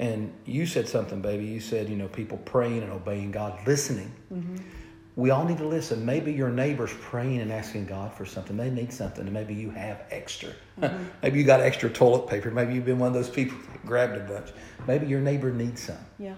and 0.02 0.32
you 0.46 0.66
said 0.66 0.88
something, 0.88 1.20
baby. 1.22 1.44
You 1.44 1.60
said, 1.60 1.88
you 1.88 1.94
know, 1.94 2.08
people 2.08 2.36
praying 2.38 2.82
and 2.82 2.90
obeying 2.90 3.30
God, 3.30 3.56
listening. 3.68 4.12
Mm-hmm. 4.34 4.56
We 5.14 5.30
all 5.30 5.44
need 5.44 5.58
to 5.58 5.66
listen. 5.66 6.04
Maybe 6.04 6.32
your 6.32 6.48
neighbor's 6.48 6.92
praying 7.02 7.40
and 7.40 7.52
asking 7.52 7.86
God 7.86 8.12
for 8.12 8.26
something. 8.26 8.56
They 8.56 8.68
need 8.68 8.92
something, 8.92 9.22
and 9.22 9.32
maybe 9.32 9.54
you 9.54 9.70
have 9.70 10.02
extra. 10.10 10.50
Mm-hmm. 10.80 11.04
maybe 11.22 11.38
you 11.38 11.44
got 11.44 11.60
extra 11.60 11.88
toilet 11.88 12.26
paper. 12.26 12.50
Maybe 12.50 12.74
you've 12.74 12.84
been 12.84 12.98
one 12.98 13.06
of 13.06 13.14
those 13.14 13.30
people 13.30 13.56
that 13.70 13.86
grabbed 13.86 14.16
a 14.16 14.24
bunch. 14.24 14.48
Maybe 14.88 15.06
your 15.06 15.20
neighbor 15.20 15.52
needs 15.52 15.84
some. 15.84 16.04
Yeah. 16.18 16.34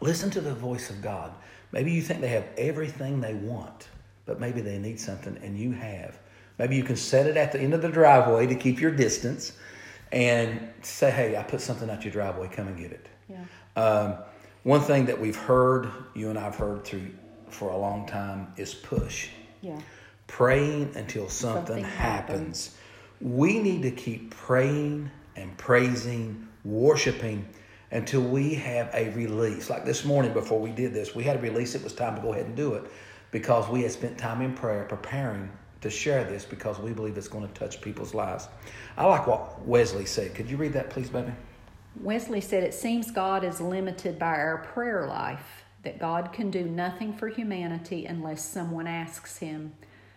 Listen 0.00 0.30
to 0.30 0.40
the 0.40 0.54
voice 0.54 0.88
of 0.88 1.02
God. 1.02 1.32
Maybe 1.72 1.92
you 1.92 2.00
think 2.00 2.22
they 2.22 2.28
have 2.28 2.46
everything 2.56 3.20
they 3.20 3.34
want, 3.34 3.88
but 4.24 4.40
maybe 4.40 4.62
they 4.62 4.78
need 4.78 4.98
something, 4.98 5.36
and 5.42 5.58
you 5.58 5.72
have. 5.72 6.18
Maybe 6.58 6.74
you 6.74 6.84
can 6.84 6.96
set 6.96 7.26
it 7.26 7.36
at 7.36 7.52
the 7.52 7.60
end 7.60 7.74
of 7.74 7.82
the 7.82 7.90
driveway 7.90 8.46
to 8.46 8.54
keep 8.54 8.80
your 8.80 8.92
distance 8.92 9.52
and 10.12 10.72
say, 10.82 11.10
hey, 11.10 11.36
I 11.36 11.42
put 11.42 11.60
something 11.60 11.88
out 11.90 12.04
your 12.04 12.12
driveway, 12.12 12.48
come 12.48 12.68
and 12.68 12.78
get 12.78 12.92
it. 12.92 13.08
Yeah. 13.28 13.44
Um, 13.76 14.14
one 14.62 14.80
thing 14.80 15.06
that 15.06 15.20
we've 15.20 15.36
heard, 15.36 15.90
you 16.14 16.30
and 16.30 16.38
I've 16.38 16.56
heard 16.56 16.84
through 16.84 17.10
for 17.48 17.70
a 17.70 17.76
long 17.76 18.06
time, 18.06 18.52
is 18.56 18.74
push. 18.74 19.28
Yeah. 19.60 19.80
Praying 20.26 20.92
until 20.94 21.28
something, 21.28 21.66
something 21.66 21.84
happens. 21.84 22.66
happens. 22.66 22.76
We 23.20 23.58
need 23.58 23.82
to 23.82 23.90
keep 23.90 24.30
praying 24.30 25.10
and 25.36 25.56
praising, 25.56 26.48
worshiping 26.64 27.48
until 27.90 28.20
we 28.20 28.54
have 28.54 28.90
a 28.92 29.10
release. 29.10 29.70
Like 29.70 29.84
this 29.84 30.04
morning 30.04 30.32
before 30.32 30.60
we 30.60 30.70
did 30.70 30.92
this, 30.92 31.14
we 31.14 31.22
had 31.24 31.36
a 31.36 31.40
release. 31.40 31.74
It 31.74 31.82
was 31.82 31.92
time 31.92 32.14
to 32.16 32.20
go 32.20 32.32
ahead 32.32 32.46
and 32.46 32.56
do 32.56 32.74
it 32.74 32.84
because 33.30 33.68
we 33.68 33.82
had 33.82 33.92
spent 33.92 34.18
time 34.18 34.42
in 34.42 34.54
prayer 34.54 34.84
preparing 34.84 35.50
to 35.80 35.90
share 35.90 36.24
this 36.24 36.44
because 36.44 36.78
we 36.78 36.92
believe 36.92 37.16
it's 37.16 37.28
going 37.28 37.46
to 37.46 37.54
touch 37.54 37.80
people's 37.80 38.14
lives. 38.14 38.48
I 38.96 39.06
like 39.06 39.26
what 39.26 39.64
Wesley 39.66 40.06
said. 40.06 40.34
Could 40.34 40.50
you 40.50 40.56
read 40.56 40.72
that, 40.72 40.90
please, 40.90 41.08
baby? 41.08 41.32
Wesley 42.00 42.40
said, 42.40 42.62
It 42.62 42.74
seems 42.74 43.10
God 43.10 43.44
is 43.44 43.60
limited 43.60 44.18
by 44.18 44.36
our 44.36 44.58
prayer 44.58 45.06
life, 45.06 45.64
that 45.82 45.98
God 45.98 46.32
can 46.32 46.50
do 46.50 46.64
nothing 46.64 47.12
for 47.12 47.28
humanity 47.28 48.06
unless 48.06 48.44
someone 48.44 48.86
asks 48.86 49.38
Him. 49.38 49.72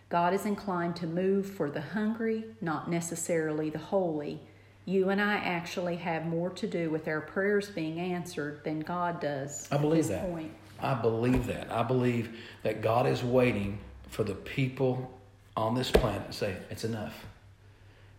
God 0.08 0.34
is 0.34 0.44
inclined 0.44 0.96
to 0.96 1.06
move 1.06 1.46
for 1.46 1.70
the 1.70 1.80
hungry, 1.80 2.44
not 2.60 2.90
necessarily 2.90 3.70
the 3.70 3.78
holy. 3.78 4.40
You 4.84 5.10
and 5.10 5.20
I 5.20 5.36
actually 5.36 5.96
have 5.96 6.26
more 6.26 6.50
to 6.50 6.66
do 6.66 6.90
with 6.90 7.06
our 7.06 7.20
prayers 7.20 7.70
being 7.70 8.00
answered 8.00 8.62
than 8.64 8.80
God 8.80 9.20
does. 9.20 9.68
I 9.70 9.78
believe 9.78 10.08
that. 10.08 10.28
Point. 10.28 10.52
I 10.80 10.94
believe 10.94 11.46
that. 11.46 11.70
I 11.70 11.84
believe 11.84 12.36
that 12.64 12.82
God 12.82 13.06
is 13.06 13.22
waiting 13.22 13.78
for 14.08 14.24
the 14.24 14.34
people 14.34 15.10
on 15.56 15.74
this 15.74 15.90
planet 15.90 16.22
and 16.26 16.34
say, 16.34 16.56
It's 16.70 16.84
enough. 16.84 17.26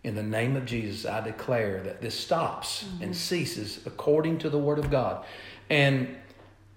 In 0.02 0.14
the 0.14 0.22
name 0.22 0.54
of 0.54 0.66
Jesus, 0.66 1.10
I 1.10 1.20
declare 1.22 1.82
that 1.82 2.02
this 2.02 2.14
stops 2.14 2.84
mm-hmm. 2.84 3.04
and 3.04 3.16
ceases 3.16 3.80
according 3.86 4.38
to 4.38 4.50
the 4.50 4.58
Word 4.58 4.78
of 4.78 4.90
God. 4.90 5.24
And, 5.70 6.14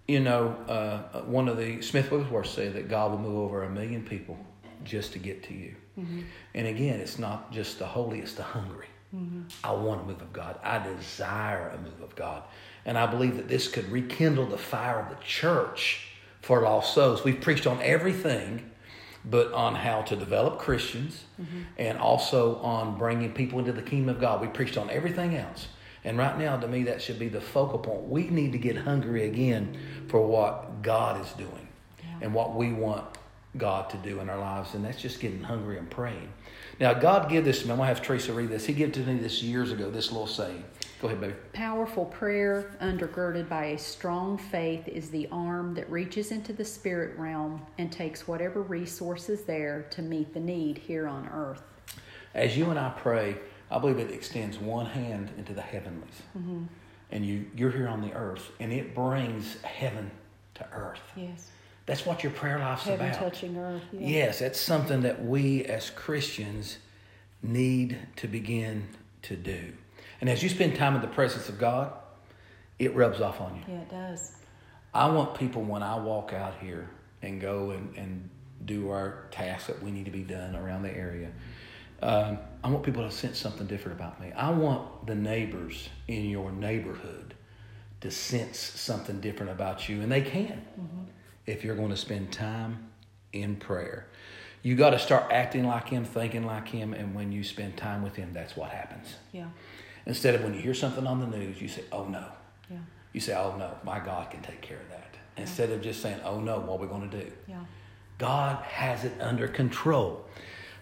you 0.07 0.21
know, 0.21 0.55
uh, 0.69 1.21
one 1.23 1.49
of 1.49 1.57
the 1.57 1.81
Smith 1.81 2.09
Wigglesworth 2.09 2.47
say 2.47 2.69
that 2.69 2.87
God 2.87 3.11
will 3.11 3.19
move 3.19 3.37
over 3.37 3.63
a 3.63 3.69
million 3.69 4.03
people 4.03 4.37
just 4.85 5.11
to 5.11 5.19
get 5.19 5.43
to 5.43 5.53
you. 5.53 5.75
Mm-hmm. 5.99 6.21
And 6.53 6.67
again, 6.67 7.01
it's 7.01 7.19
not 7.19 7.51
just 7.51 7.79
the 7.79 7.85
holy, 7.85 8.19
it's 8.19 8.33
the 8.33 8.43
hungry. 8.43 8.87
Mm-hmm. 9.13 9.41
I 9.63 9.71
want 9.71 10.01
a 10.01 10.05
move 10.05 10.21
of 10.21 10.31
God. 10.31 10.59
I 10.63 10.79
desire 10.79 11.69
a 11.69 11.77
move 11.77 12.01
of 12.01 12.15
God. 12.15 12.43
And 12.85 12.97
I 12.97 13.05
believe 13.05 13.35
that 13.37 13.49
this 13.49 13.67
could 13.67 13.89
rekindle 13.91 14.45
the 14.45 14.57
fire 14.57 14.99
of 14.99 15.09
the 15.09 15.21
church 15.23 16.07
for 16.41 16.61
lost 16.61 16.93
souls. 16.93 17.23
We've 17.23 17.39
preached 17.39 17.67
on 17.67 17.81
everything 17.81 18.71
but 19.25 19.51
on 19.53 19.75
how 19.75 20.01
to 20.03 20.15
develop 20.15 20.59
Christians 20.59 21.25
mm-hmm. 21.41 21.61
and 21.77 21.97
also 21.97 22.57
on 22.57 22.97
bringing 22.97 23.33
people 23.33 23.59
into 23.59 23.71
the 23.71 23.81
kingdom 23.81 24.09
of 24.15 24.21
God. 24.21 24.41
We 24.41 24.47
preached 24.47 24.77
on 24.77 24.89
everything 24.89 25.35
else. 25.35 25.67
And 26.03 26.17
right 26.17 26.37
now, 26.37 26.57
to 26.57 26.67
me, 26.67 26.83
that 26.83 27.01
should 27.01 27.19
be 27.19 27.27
the 27.27 27.41
focal 27.41 27.79
point. 27.79 28.03
We 28.03 28.29
need 28.29 28.53
to 28.53 28.57
get 28.57 28.77
hungry 28.77 29.25
again 29.25 29.77
for 30.07 30.25
what 30.25 30.81
God 30.81 31.19
is 31.19 31.31
doing 31.33 31.67
yeah. 31.99 32.19
and 32.21 32.33
what 32.33 32.55
we 32.55 32.71
want 32.71 33.03
God 33.57 33.89
to 33.89 33.97
do 33.97 34.19
in 34.19 34.29
our 34.29 34.39
lives. 34.39 34.73
And 34.73 34.85
that's 34.85 35.01
just 35.01 35.19
getting 35.19 35.43
hungry 35.43 35.77
and 35.77 35.89
praying. 35.89 36.31
Now, 36.79 36.93
God 36.93 37.29
gave 37.29 37.43
this 37.43 37.59
to 37.61 37.65
me. 37.65 37.71
I'm 37.71 37.77
going 37.77 37.89
to 37.89 37.93
have 37.93 38.03
Teresa 38.03 38.31
read 38.31 38.49
this. 38.49 38.65
He 38.65 38.73
gave 38.73 38.93
to 38.93 38.99
me 39.01 39.17
this 39.17 39.43
years 39.43 39.71
ago, 39.71 39.89
this 39.89 40.11
little 40.11 40.27
saying. 40.27 40.63
Go 41.01 41.07
ahead, 41.07 41.21
baby. 41.21 41.33
Powerful 41.53 42.05
prayer 42.05 42.71
undergirded 42.81 43.47
by 43.47 43.65
a 43.65 43.77
strong 43.77 44.37
faith 44.37 44.87
is 44.87 45.11
the 45.11 45.27
arm 45.31 45.75
that 45.75 45.89
reaches 45.91 46.31
into 46.31 46.53
the 46.53 46.65
spirit 46.65 47.17
realm 47.19 47.61
and 47.77 47.91
takes 47.91 48.27
whatever 48.27 48.63
resources 48.63 49.43
there 49.43 49.85
to 49.91 50.01
meet 50.01 50.33
the 50.33 50.39
need 50.39 50.79
here 50.79 51.07
on 51.07 51.27
earth. 51.27 51.61
As 52.33 52.57
you 52.57 52.71
and 52.71 52.79
I 52.79 52.89
pray, 52.89 53.37
I 53.69 53.77
believe 53.77 53.99
it 53.99 54.11
extends 54.11 54.57
one 54.57 54.87
hand 54.87 55.31
into 55.37 55.53
the 55.53 55.61
heavenlies. 55.61 56.23
Mm-hmm. 56.35 56.63
And 57.11 57.25
you, 57.25 57.45
you're 57.55 57.71
here 57.71 57.87
on 57.87 58.01
the 58.01 58.13
earth, 58.13 58.51
and 58.59 58.73
it 58.73 58.95
brings 58.95 59.61
heaven 59.61 60.09
to 60.55 60.67
earth. 60.73 60.99
Yes. 61.15 61.51
That's 61.85 62.05
what 62.05 62.23
your 62.23 62.33
prayer 62.33 62.59
life's 62.59 62.83
heaven 62.83 63.07
about. 63.07 63.19
touching 63.19 63.55
earth. 63.55 63.83
Yeah. 63.93 64.07
Yes, 64.07 64.39
that's 64.39 64.59
something 64.59 65.01
that 65.01 65.23
we 65.23 65.63
as 65.65 65.89
Christians 65.89 66.79
need 67.41 67.97
to 68.17 68.27
begin 68.27 68.87
to 69.21 69.35
do. 69.35 69.73
And 70.19 70.29
as 70.29 70.41
you 70.41 70.49
spend 70.49 70.75
time 70.75 70.95
in 70.95 71.01
the 71.01 71.07
presence 71.07 71.49
of 71.49 71.59
God, 71.59 71.93
it 72.79 72.95
rubs 72.95 73.21
off 73.21 73.41
on 73.41 73.55
you. 73.55 73.73
Yeah, 73.73 73.81
it 73.81 73.89
does. 73.89 74.35
I 74.93 75.09
want 75.09 75.35
people 75.35 75.61
when 75.63 75.83
I 75.83 75.97
walk 75.97 76.33
out 76.33 76.55
here 76.59 76.89
and 77.21 77.39
go 77.39 77.71
and, 77.71 77.95
and 77.95 78.29
do 78.65 78.89
our 78.89 79.27
tasks 79.31 79.67
that 79.67 79.81
we 79.81 79.91
need 79.91 80.05
to 80.05 80.11
be 80.11 80.23
done 80.23 80.55
around 80.55 80.83
the 80.83 80.95
area. 80.95 81.31
Um, 82.01 82.39
I 82.63 82.69
want 82.69 82.83
people 82.83 83.03
to 83.03 83.11
sense 83.11 83.37
something 83.37 83.67
different 83.67 83.99
about 83.99 84.21
me. 84.21 84.31
I 84.33 84.51
want 84.51 85.07
the 85.07 85.15
neighbors 85.15 85.89
in 86.07 86.29
your 86.29 86.51
neighborhood 86.51 87.33
to 88.01 88.11
sense 88.11 88.59
something 88.59 89.19
different 89.19 89.51
about 89.51 89.89
you, 89.89 90.01
and 90.01 90.11
they 90.11 90.21
can 90.21 90.63
mm-hmm. 90.79 91.03
if 91.47 91.63
you're 91.63 91.75
going 91.75 91.89
to 91.89 91.97
spend 91.97 92.31
time 92.31 92.89
in 93.33 93.55
prayer. 93.55 94.07
You 94.61 94.75
got 94.75 94.91
to 94.91 94.99
start 94.99 95.31
acting 95.31 95.65
like 95.65 95.89
him, 95.89 96.05
thinking 96.05 96.45
like 96.45 96.67
him, 96.67 96.93
and 96.93 97.15
when 97.15 97.31
you 97.31 97.43
spend 97.43 97.77
time 97.77 98.03
with 98.03 98.15
him, 98.15 98.31
that's 98.33 98.55
what 98.55 98.69
happens. 98.69 99.15
Yeah. 99.31 99.47
Instead 100.07 100.35
of 100.35 100.43
when 100.43 100.53
you 100.53 100.61
hear 100.61 100.73
something 100.73 101.05
on 101.05 101.19
the 101.19 101.27
news, 101.27 101.61
you 101.61 101.67
say, 101.67 101.83
oh 101.91 102.05
no. 102.05 102.25
Yeah. 102.71 102.77
You 103.11 103.19
say, 103.19 103.35
oh 103.35 103.55
no, 103.57 103.77
my 103.83 103.99
God 103.99 104.31
can 104.31 104.41
take 104.41 104.61
care 104.61 104.77
of 104.77 104.89
that. 104.89 105.15
Yeah. 105.35 105.41
Instead 105.41 105.69
of 105.69 105.81
just 105.81 106.01
saying, 106.01 106.21
oh 106.23 106.39
no, 106.39 106.59
what 106.59 106.75
are 106.75 106.77
we 106.77 106.87
going 106.87 107.09
to 107.09 107.19
do? 107.23 107.31
Yeah. 107.47 107.59
God 108.17 108.63
has 108.63 109.03
it 109.03 109.11
under 109.19 109.49
control. 109.49 110.25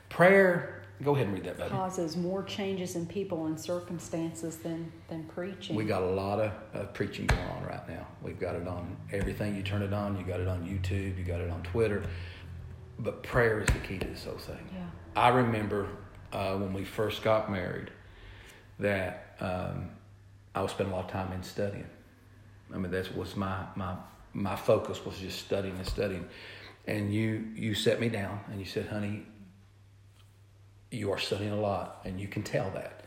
Prayer, 0.10 0.84
go 1.04 1.16
ahead 1.16 1.26
and 1.26 1.36
read 1.36 1.44
that, 1.46 1.58
baby. 1.58 1.72
Causes 1.72 2.16
more 2.16 2.44
changes 2.44 2.96
in 2.96 3.08
people 3.08 3.48
and 3.48 3.60
circumstances 3.60 4.58
than, 4.58 4.92
than 5.10 5.24
preaching. 5.24 5.76
We 5.76 5.86
got 5.86 6.04
a 6.04 6.12
lot 6.12 6.40
of 6.40 6.52
uh, 6.74 6.84
preaching 6.94 7.26
going 7.26 7.42
on 7.42 7.66
right 7.66 7.90
now. 7.90 8.06
We've 8.22 8.40
got 8.40 8.56
it 8.56 8.68
on 8.68 8.96
everything. 9.12 9.56
You 9.56 9.64
turn 9.64 9.82
it 9.82 9.92
on, 9.92 10.18
you 10.18 10.24
got 10.24 10.40
it 10.40 10.48
on 10.48 10.64
YouTube, 10.64 11.18
you 11.18 11.24
got 11.26 11.42
it 11.42 11.50
on 11.50 11.64
Twitter. 11.64 12.04
But 13.00 13.24
prayer 13.24 13.60
is 13.60 13.68
the 13.68 13.80
key 13.80 13.98
to 13.98 14.08
this 14.08 14.24
whole 14.24 14.38
thing. 14.38 14.70
Yeah. 14.72 14.86
I 15.16 15.30
remember 15.30 15.90
uh, 16.32 16.56
when 16.58 16.74
we 16.74 16.86
first 16.86 17.24
got 17.24 17.52
married, 17.52 17.90
that 18.80 19.36
um, 19.40 19.90
I 20.54 20.62
would 20.62 20.70
spend 20.70 20.92
a 20.92 20.96
lot 20.96 21.06
of 21.06 21.12
time 21.12 21.32
in 21.34 21.44
studying. 21.44 21.88
I 22.74 22.78
mean, 22.78 22.92
that 22.92 23.16
was 23.16 23.36
my 23.36 23.66
my 23.76 23.96
my 24.34 24.56
focus 24.56 25.04
was 25.06 25.18
just 25.18 25.40
studying 25.40 25.76
and 25.78 25.86
studying. 25.86 26.28
And 26.88 27.14
you 27.14 27.48
you 27.56 27.74
set 27.74 28.00
me 28.00 28.10
down 28.10 28.40
and 28.50 28.60
you 28.60 28.66
said, 28.66 28.88
"Honey, 28.88 29.26
you 30.92 31.12
are 31.12 31.20
studying 31.20 31.52
a 31.52 31.60
lot, 31.60 32.02
and 32.06 32.20
you 32.20 32.28
can 32.28 32.44
tell 32.44 32.70
that, 32.72 33.06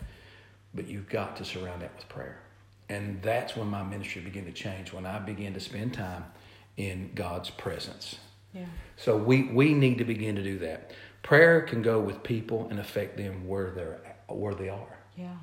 but 0.74 0.86
you've 0.86 1.08
got 1.08 1.36
to 1.36 1.44
surround 1.44 1.82
that 1.82 1.94
with 1.96 2.08
prayer." 2.08 2.40
And 2.88 3.20
that's 3.22 3.54
when 3.54 3.68
my 3.68 3.82
ministry 3.82 4.22
began 4.22 4.46
to 4.46 4.52
change. 4.52 4.92
When 4.92 5.06
I 5.06 5.18
began 5.18 5.54
to 5.54 5.60
spend 5.60 5.94
time 5.94 6.24
in 6.76 7.10
God's 7.14 7.50
presence. 7.50 8.16
Yeah. 8.54 8.64
So 8.96 9.16
we 9.16 9.44
we 9.44 9.74
need 9.74 9.98
to 9.98 10.04
begin 10.04 10.36
to 10.36 10.42
do 10.42 10.58
that. 10.60 10.92
Prayer 11.22 11.62
can 11.62 11.82
go 11.82 12.00
with 12.00 12.22
people 12.22 12.68
and 12.70 12.78
affect 12.78 13.16
them 13.16 13.46
where 13.46 13.70
they're 13.70 14.00
where 14.28 14.54
they 14.54 14.68
are. 14.68 14.98
Yeah 15.16 15.36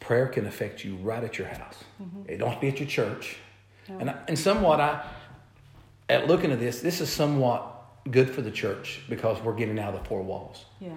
prayer 0.00 0.26
can 0.26 0.46
affect 0.46 0.84
you 0.84 0.96
right 0.96 1.22
at 1.22 1.38
your 1.38 1.48
house. 1.48 1.84
Mm-hmm. 2.02 2.30
It 2.30 2.38
don't 2.38 2.50
have 2.50 2.58
to 2.58 2.60
be 2.60 2.68
at 2.68 2.78
your 2.78 2.88
church. 2.88 3.36
No. 3.88 3.98
And, 3.98 4.10
I, 4.10 4.18
and 4.28 4.38
somewhat, 4.38 4.80
I, 4.80 5.04
at 6.08 6.26
looking 6.26 6.52
at 6.52 6.58
this, 6.58 6.80
this 6.80 7.00
is 7.00 7.10
somewhat 7.10 7.74
good 8.10 8.30
for 8.30 8.42
the 8.42 8.50
church 8.50 9.02
because 9.08 9.40
we're 9.42 9.54
getting 9.54 9.78
out 9.78 9.94
of 9.94 10.02
the 10.02 10.08
four 10.08 10.22
walls. 10.22 10.64
Yeah. 10.80 10.90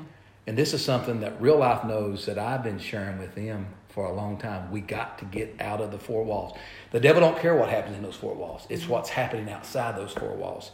And 0.47 0.57
this 0.57 0.73
is 0.73 0.83
something 0.83 1.19
that 1.21 1.39
real 1.41 1.57
life 1.57 1.83
knows 1.83 2.25
that 2.25 2.39
I've 2.39 2.63
been 2.63 2.79
sharing 2.79 3.19
with 3.19 3.35
them 3.35 3.67
for 3.89 4.05
a 4.05 4.13
long 4.13 4.37
time. 4.37 4.71
We 4.71 4.81
got 4.81 5.19
to 5.19 5.25
get 5.25 5.55
out 5.59 5.81
of 5.81 5.91
the 5.91 5.99
four 5.99 6.23
walls. 6.23 6.57
The 6.91 6.99
devil 6.99 7.21
don't 7.21 7.37
care 7.39 7.55
what 7.55 7.69
happens 7.69 7.97
in 7.97 8.03
those 8.03 8.15
four 8.15 8.33
walls. 8.33 8.65
It's 8.69 8.83
mm-hmm. 8.83 8.91
what's 8.91 9.09
happening 9.09 9.49
outside 9.49 9.97
those 9.97 10.13
four 10.13 10.33
walls. 10.33 10.71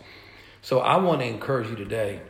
So 0.61 0.79
I 0.79 0.97
want 0.97 1.21
to 1.21 1.27
encourage 1.27 1.69
you 1.69 1.75
today 1.75 2.21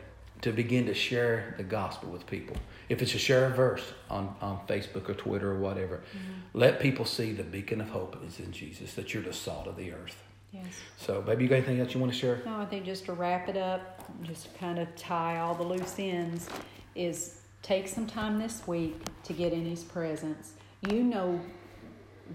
to 0.42 0.52
begin 0.52 0.86
to 0.86 0.94
share 0.94 1.54
the 1.56 1.64
gospel 1.64 2.10
with 2.10 2.26
people. 2.26 2.56
If 2.88 3.02
it's 3.02 3.14
a 3.14 3.18
share 3.18 3.46
a 3.46 3.50
verse 3.50 3.82
on, 4.08 4.34
on 4.40 4.60
Facebook 4.66 5.08
or 5.08 5.14
Twitter 5.14 5.50
or 5.50 5.58
whatever, 5.58 5.96
mm-hmm. 5.96 6.58
let 6.58 6.80
people 6.80 7.04
see 7.04 7.32
the 7.32 7.42
beacon 7.42 7.80
of 7.80 7.90
hope 7.90 8.16
is 8.26 8.38
in 8.40 8.52
Jesus, 8.52 8.94
that 8.94 9.12
you're 9.12 9.22
the 9.22 9.32
salt 9.32 9.66
of 9.66 9.76
the 9.76 9.92
earth. 9.92 10.22
Yes. 10.52 10.64
So, 10.96 11.20
baby, 11.20 11.44
you 11.44 11.50
got 11.50 11.56
anything 11.56 11.80
else 11.80 11.92
you 11.92 12.00
want 12.00 12.12
to 12.12 12.18
share? 12.18 12.40
No, 12.46 12.56
I 12.56 12.64
think 12.64 12.86
just 12.86 13.04
to 13.06 13.12
wrap 13.12 13.48
it 13.48 13.56
up, 13.56 14.02
just 14.22 14.56
kind 14.58 14.78
of 14.78 14.94
tie 14.96 15.38
all 15.38 15.54
the 15.54 15.62
loose 15.62 15.96
ends, 15.98 16.48
is 16.94 17.42
take 17.62 17.86
some 17.86 18.06
time 18.06 18.38
this 18.38 18.66
week 18.66 18.96
to 19.24 19.32
get 19.34 19.52
in 19.52 19.66
His 19.66 19.84
presence. 19.84 20.54
You 20.88 21.02
know 21.02 21.38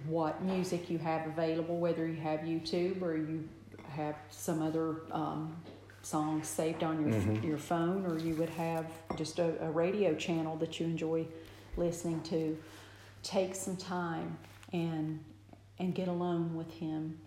what 0.05 0.43
music 0.43 0.89
you 0.89 0.99
have 0.99 1.25
available, 1.27 1.79
whether 1.79 2.07
you 2.07 2.21
have 2.21 2.41
YouTube 2.41 3.01
or 3.01 3.15
you 3.15 3.47
have 3.89 4.15
some 4.29 4.61
other 4.61 5.01
um, 5.11 5.55
songs 6.03 6.47
saved 6.47 6.83
on 6.83 7.01
your 7.01 7.19
mm-hmm. 7.19 7.47
your 7.47 7.57
phone, 7.57 8.05
or 8.05 8.19
you 8.19 8.35
would 8.35 8.49
have 8.49 8.85
just 9.17 9.39
a, 9.39 9.65
a 9.65 9.71
radio 9.71 10.13
channel 10.13 10.55
that 10.57 10.79
you 10.79 10.85
enjoy 10.85 11.25
listening 11.77 12.21
to. 12.23 12.57
Take 13.23 13.55
some 13.55 13.77
time 13.77 14.37
and 14.71 15.19
and 15.79 15.95
get 15.95 16.07
alone 16.07 16.55
with 16.55 16.71
Him, 16.71 17.17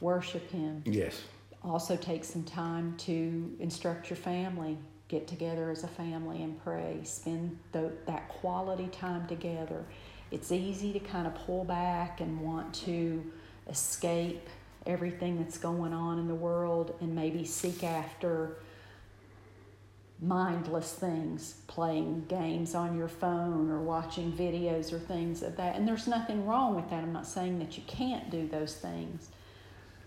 worship 0.00 0.50
Him. 0.50 0.82
Yes. 0.84 1.20
Also, 1.64 1.96
take 1.96 2.24
some 2.24 2.44
time 2.44 2.94
to 2.98 3.56
instruct 3.58 4.10
your 4.10 4.16
family. 4.16 4.78
Get 5.08 5.26
together 5.26 5.70
as 5.70 5.84
a 5.84 5.88
family 5.88 6.42
and 6.42 6.62
pray. 6.62 7.00
Spend 7.02 7.58
the, 7.72 7.92
that 8.06 8.28
quality 8.28 8.88
time 8.88 9.26
together. 9.26 9.84
It's 10.30 10.52
easy 10.52 10.92
to 10.92 11.00
kind 11.00 11.26
of 11.26 11.34
pull 11.34 11.64
back 11.64 12.20
and 12.20 12.40
want 12.40 12.74
to 12.86 13.24
escape 13.68 14.48
everything 14.88 15.38
that's 15.38 15.58
going 15.58 15.92
on 15.92 16.18
in 16.18 16.26
the 16.26 16.34
world 16.34 16.96
and 17.00 17.14
maybe 17.14 17.44
seek 17.44 17.84
after 17.84 18.56
mindless 20.20 20.92
things, 20.94 21.60
playing 21.68 22.24
games 22.28 22.74
on 22.74 22.96
your 22.96 23.06
phone 23.06 23.70
or 23.70 23.78
watching 23.80 24.32
videos 24.32 24.92
or 24.92 24.98
things 24.98 25.42
of 25.42 25.56
that. 25.56 25.76
And 25.76 25.86
there's 25.86 26.08
nothing 26.08 26.44
wrong 26.44 26.74
with 26.74 26.90
that. 26.90 27.04
I'm 27.04 27.12
not 27.12 27.26
saying 27.26 27.58
that 27.60 27.76
you 27.76 27.84
can't 27.86 28.30
do 28.30 28.48
those 28.48 28.74
things, 28.74 29.28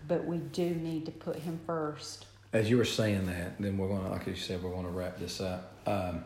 but 0.06 0.26
we 0.26 0.36
do 0.36 0.74
need 0.74 1.06
to 1.06 1.12
put 1.12 1.36
Him 1.36 1.58
first. 1.66 2.26
As 2.52 2.68
you 2.68 2.76
were 2.76 2.84
saying 2.84 3.26
that, 3.26 3.58
then 3.58 3.78
we're 3.78 3.88
going 3.88 4.02
to, 4.02 4.10
like 4.10 4.26
you 4.26 4.36
said, 4.36 4.62
we're 4.62 4.70
going 4.70 4.84
to 4.84 4.90
wrap 4.90 5.18
this 5.18 5.40
up. 5.40 5.72
Um, 5.86 6.24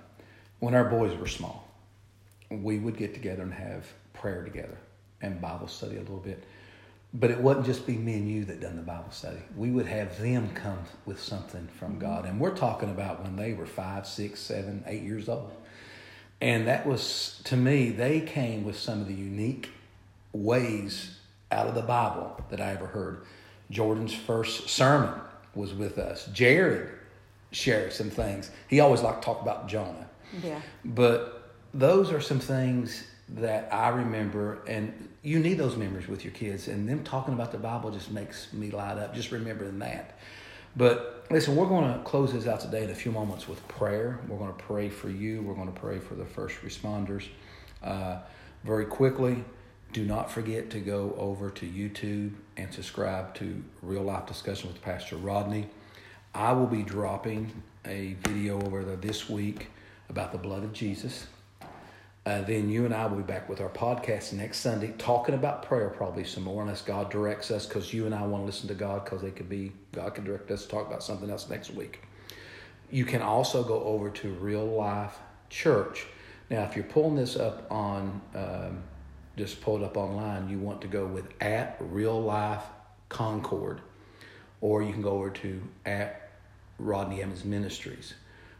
when 0.58 0.74
our 0.74 0.84
boys 0.84 1.16
were 1.16 1.28
small, 1.28 1.68
we 2.50 2.78
would 2.78 2.96
get 2.96 3.14
together 3.14 3.42
and 3.42 3.54
have 3.54 3.86
prayer 4.14 4.42
together 4.42 4.78
and 5.22 5.40
Bible 5.40 5.68
study 5.68 5.96
a 5.96 6.00
little 6.00 6.16
bit. 6.18 6.42
But 7.18 7.30
it 7.30 7.38
wasn't 7.38 7.64
just 7.64 7.86
be 7.86 7.96
me 7.96 8.14
and 8.14 8.30
you 8.30 8.44
that 8.44 8.60
done 8.60 8.76
the 8.76 8.82
Bible 8.82 9.10
study. 9.10 9.38
We 9.56 9.70
would 9.70 9.86
have 9.86 10.20
them 10.20 10.50
come 10.54 10.80
with 11.06 11.20
something 11.20 11.66
from 11.78 11.92
mm-hmm. 11.92 12.00
God. 12.00 12.26
And 12.26 12.38
we're 12.38 12.54
talking 12.54 12.90
about 12.90 13.22
when 13.22 13.36
they 13.36 13.54
were 13.54 13.64
five, 13.64 14.06
six, 14.06 14.38
seven, 14.40 14.84
eight 14.86 15.02
years 15.02 15.28
old. 15.28 15.50
And 16.40 16.66
that 16.66 16.86
was, 16.86 17.40
to 17.44 17.56
me, 17.56 17.90
they 17.90 18.20
came 18.20 18.64
with 18.64 18.78
some 18.78 19.00
of 19.00 19.08
the 19.08 19.14
unique 19.14 19.70
ways 20.32 21.18
out 21.50 21.66
of 21.66 21.74
the 21.74 21.82
Bible 21.82 22.44
that 22.50 22.60
I 22.60 22.72
ever 22.72 22.86
heard. 22.86 23.22
Jordan's 23.70 24.14
first 24.14 24.68
sermon 24.68 25.18
was 25.54 25.72
with 25.72 25.96
us. 25.98 26.26
Jared 26.26 26.90
shared 27.50 27.92
some 27.92 28.10
things. 28.10 28.50
He 28.68 28.80
always 28.80 29.00
liked 29.00 29.22
to 29.22 29.26
talk 29.26 29.40
about 29.40 29.68
Jonah. 29.68 30.06
Yeah. 30.42 30.60
But 30.84 31.52
those 31.72 32.12
are 32.12 32.20
some 32.20 32.40
things 32.40 33.06
that 33.28 33.72
I 33.72 33.88
remember, 33.88 34.62
and 34.68 35.08
you 35.22 35.38
need 35.38 35.54
those 35.54 35.76
memories 35.76 36.06
with 36.06 36.24
your 36.24 36.32
kids, 36.32 36.68
and 36.68 36.88
them 36.88 37.02
talking 37.02 37.34
about 37.34 37.52
the 37.52 37.58
Bible 37.58 37.90
just 37.90 38.10
makes 38.10 38.52
me 38.52 38.70
light 38.70 38.98
up, 38.98 39.14
just 39.14 39.32
remembering 39.32 39.78
that. 39.80 40.18
But 40.76 41.26
listen, 41.30 41.56
we're 41.56 41.66
going 41.66 41.92
to 41.92 41.98
close 42.00 42.32
this 42.32 42.46
out 42.46 42.60
today 42.60 42.84
in 42.84 42.90
a 42.90 42.94
few 42.94 43.10
moments 43.10 43.48
with 43.48 43.66
prayer. 43.66 44.20
We're 44.28 44.38
going 44.38 44.52
to 44.52 44.62
pray 44.62 44.88
for 44.88 45.08
you, 45.08 45.42
we're 45.42 45.54
going 45.54 45.72
to 45.72 45.80
pray 45.80 45.98
for 45.98 46.14
the 46.14 46.26
first 46.26 46.56
responders. 46.62 47.26
Uh, 47.82 48.18
very 48.62 48.84
quickly, 48.84 49.44
do 49.92 50.04
not 50.04 50.30
forget 50.30 50.70
to 50.70 50.80
go 50.80 51.14
over 51.18 51.50
to 51.50 51.66
YouTube 51.66 52.32
and 52.56 52.72
subscribe 52.72 53.34
to 53.36 53.62
Real 53.82 54.02
Life 54.02 54.26
Discussion 54.26 54.68
with 54.68 54.82
Pastor 54.82 55.16
Rodney. 55.16 55.68
I 56.34 56.52
will 56.52 56.66
be 56.66 56.82
dropping 56.82 57.62
a 57.86 58.16
video 58.20 58.60
over 58.62 58.84
there 58.84 58.96
this 58.96 59.28
week 59.28 59.68
about 60.08 60.32
the 60.32 60.38
blood 60.38 60.64
of 60.64 60.72
Jesus. 60.72 61.26
Uh, 62.26 62.42
then 62.42 62.68
you 62.68 62.84
and 62.84 62.92
I 62.92 63.06
will 63.06 63.18
be 63.18 63.22
back 63.22 63.48
with 63.48 63.60
our 63.60 63.68
podcast 63.68 64.32
next 64.32 64.58
Sunday, 64.58 64.92
talking 64.98 65.32
about 65.32 65.62
prayer 65.62 65.88
probably 65.88 66.24
some 66.24 66.42
more, 66.42 66.60
unless 66.62 66.82
God 66.82 67.08
directs 67.08 67.52
us, 67.52 67.66
because 67.66 67.94
you 67.94 68.04
and 68.04 68.12
I 68.12 68.26
want 68.26 68.42
to 68.42 68.46
listen 68.46 68.66
to 68.66 68.74
God, 68.74 69.04
because 69.04 69.22
they 69.22 69.30
could 69.30 69.48
be 69.48 69.70
God 69.92 70.16
can 70.16 70.24
direct 70.24 70.50
us 70.50 70.64
to 70.64 70.68
talk 70.68 70.88
about 70.88 71.04
something 71.04 71.30
else 71.30 71.48
next 71.48 71.70
week. 71.70 72.00
You 72.90 73.04
can 73.04 73.22
also 73.22 73.62
go 73.62 73.80
over 73.84 74.10
to 74.10 74.30
Real 74.30 74.66
Life 74.66 75.16
Church. 75.50 76.04
Now, 76.50 76.64
if 76.64 76.74
you're 76.74 76.84
pulling 76.86 77.14
this 77.14 77.36
up 77.36 77.70
on, 77.70 78.20
um, 78.34 78.82
just 79.36 79.60
pull 79.60 79.76
it 79.76 79.84
up 79.84 79.96
online, 79.96 80.48
you 80.48 80.58
want 80.58 80.80
to 80.80 80.88
go 80.88 81.06
with 81.06 81.26
at 81.40 81.76
Real 81.78 82.20
Life 82.20 82.64
Concord, 83.08 83.82
or 84.60 84.82
you 84.82 84.92
can 84.92 85.02
go 85.02 85.10
over 85.10 85.30
to 85.30 85.62
at 85.84 86.32
Rodney 86.80 87.22
Evans 87.22 87.44
Ministries. 87.44 88.14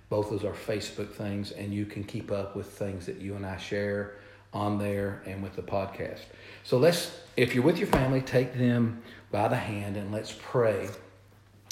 Both 0.09 0.31
those 0.31 0.45
are 0.45 0.53
Facebook 0.53 1.11
things, 1.11 1.51
and 1.51 1.75
you 1.75 1.85
can 1.85 2.05
keep 2.05 2.31
up 2.31 2.55
with 2.55 2.67
things 2.67 3.07
that 3.07 3.21
you 3.21 3.35
and 3.35 3.45
I 3.45 3.57
share 3.57 4.17
on 4.53 4.79
there 4.79 5.23
and 5.27 5.43
with 5.43 5.57
the 5.57 5.63
podcast. 5.63 6.21
So 6.63 6.79
let's, 6.79 7.19
if 7.37 7.55
you're 7.55 7.65
with 7.65 7.79
your 7.79 7.89
family, 7.89 8.21
take 8.21 8.55
them 8.55 9.03
by 9.31 9.49
the 9.49 9.57
hand 9.57 9.97
and 9.97 10.13
let's 10.13 10.33
pray 10.33 10.89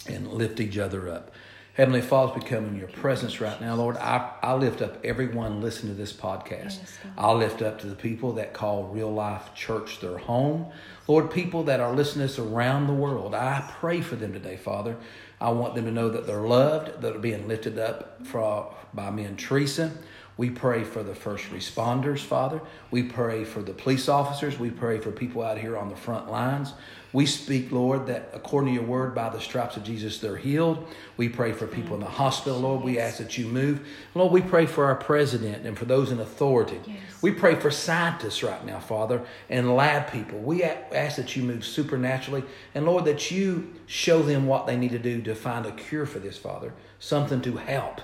and 0.06 0.32
lift 0.32 0.60
each 0.60 0.78
other 0.78 1.08
up. 1.08 1.30
Heavenly 1.74 2.02
Father, 2.02 2.34
we 2.36 2.40
come 2.40 2.66
in 2.66 2.76
your 2.76 2.86
presence 2.86 3.40
right 3.40 3.60
now, 3.60 3.74
Lord. 3.74 3.96
I, 3.96 4.30
I 4.42 4.54
lift 4.54 4.80
up 4.80 5.04
everyone 5.04 5.60
listening 5.60 5.92
to 5.92 6.00
this 6.00 6.12
podcast. 6.12 6.78
Yes, 6.78 6.98
I 7.18 7.32
lift 7.32 7.62
up 7.62 7.80
to 7.80 7.88
the 7.88 7.96
people 7.96 8.34
that 8.34 8.52
call 8.52 8.84
Real 8.84 9.12
Life 9.12 9.54
Church 9.56 9.98
their 9.98 10.18
home. 10.18 10.66
Lord, 11.08 11.32
people 11.32 11.64
that 11.64 11.80
are 11.80 11.92
listening 11.92 12.28
to 12.28 12.32
us 12.32 12.38
around 12.38 12.86
the 12.86 12.92
world, 12.92 13.34
I 13.34 13.68
pray 13.80 14.02
for 14.02 14.14
them 14.14 14.32
today, 14.32 14.56
Father. 14.56 14.96
I 15.40 15.50
want 15.50 15.74
them 15.74 15.84
to 15.84 15.90
know 15.90 16.08
that 16.10 16.26
they're 16.26 16.40
loved, 16.40 16.86
that 16.86 17.00
they're 17.02 17.18
being 17.18 17.48
lifted 17.48 17.78
up 17.78 18.26
for, 18.26 18.74
by 18.92 19.10
me 19.10 19.24
and 19.24 19.38
Teresa. 19.38 19.92
We 20.36 20.50
pray 20.50 20.82
for 20.82 21.02
the 21.02 21.14
first 21.14 21.44
responders, 21.50 22.18
Father. 22.18 22.60
We 22.90 23.04
pray 23.04 23.44
for 23.44 23.62
the 23.62 23.72
police 23.72 24.08
officers. 24.08 24.58
We 24.58 24.70
pray 24.70 24.98
for 24.98 25.12
people 25.12 25.42
out 25.42 25.58
here 25.58 25.76
on 25.76 25.90
the 25.90 25.96
front 25.96 26.30
lines. 26.30 26.72
We 27.14 27.26
speak, 27.26 27.70
Lord, 27.70 28.08
that 28.08 28.30
according 28.34 28.74
to 28.74 28.80
your 28.80 28.88
word, 28.88 29.14
by 29.14 29.28
the 29.28 29.40
stripes 29.40 29.76
of 29.76 29.84
Jesus, 29.84 30.18
they're 30.18 30.36
healed. 30.36 30.84
We 31.16 31.28
pray 31.28 31.52
for 31.52 31.68
people 31.68 31.94
in 31.94 32.00
the 32.00 32.06
hospital, 32.06 32.58
Lord. 32.58 32.82
We 32.82 32.98
ask 32.98 33.18
that 33.18 33.38
you 33.38 33.46
move. 33.46 33.86
Lord, 34.16 34.32
we 34.32 34.42
pray 34.42 34.66
for 34.66 34.86
our 34.86 34.96
president 34.96 35.64
and 35.64 35.78
for 35.78 35.84
those 35.84 36.10
in 36.10 36.18
authority. 36.18 36.80
Yes. 36.84 36.98
We 37.22 37.30
pray 37.30 37.54
for 37.54 37.70
scientists 37.70 38.42
right 38.42 38.66
now, 38.66 38.80
Father, 38.80 39.24
and 39.48 39.76
lab 39.76 40.10
people. 40.10 40.40
We 40.40 40.64
ask 40.64 41.14
that 41.14 41.36
you 41.36 41.44
move 41.44 41.64
supernaturally. 41.64 42.42
And 42.74 42.84
Lord, 42.84 43.04
that 43.04 43.30
you 43.30 43.72
show 43.86 44.20
them 44.20 44.48
what 44.48 44.66
they 44.66 44.76
need 44.76 44.90
to 44.90 44.98
do 44.98 45.22
to 45.22 45.36
find 45.36 45.66
a 45.66 45.70
cure 45.70 46.06
for 46.06 46.18
this, 46.18 46.36
Father, 46.36 46.74
something 46.98 47.40
to 47.42 47.58
help. 47.58 48.00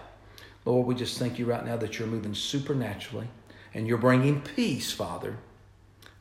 Lord, 0.65 0.87
we 0.87 0.95
just 0.95 1.19
thank 1.19 1.37
you 1.37 1.47
right 1.47 1.67
now 1.67 1.77
that 1.79 1.99
you're 1.99 2.07
moving 2.07 2.35
supernaturally 2.35 3.27
and 3.75 3.89
you're 3.89 3.99
bringing 3.99 4.41
peace, 4.41 4.93
Father. 4.93 5.37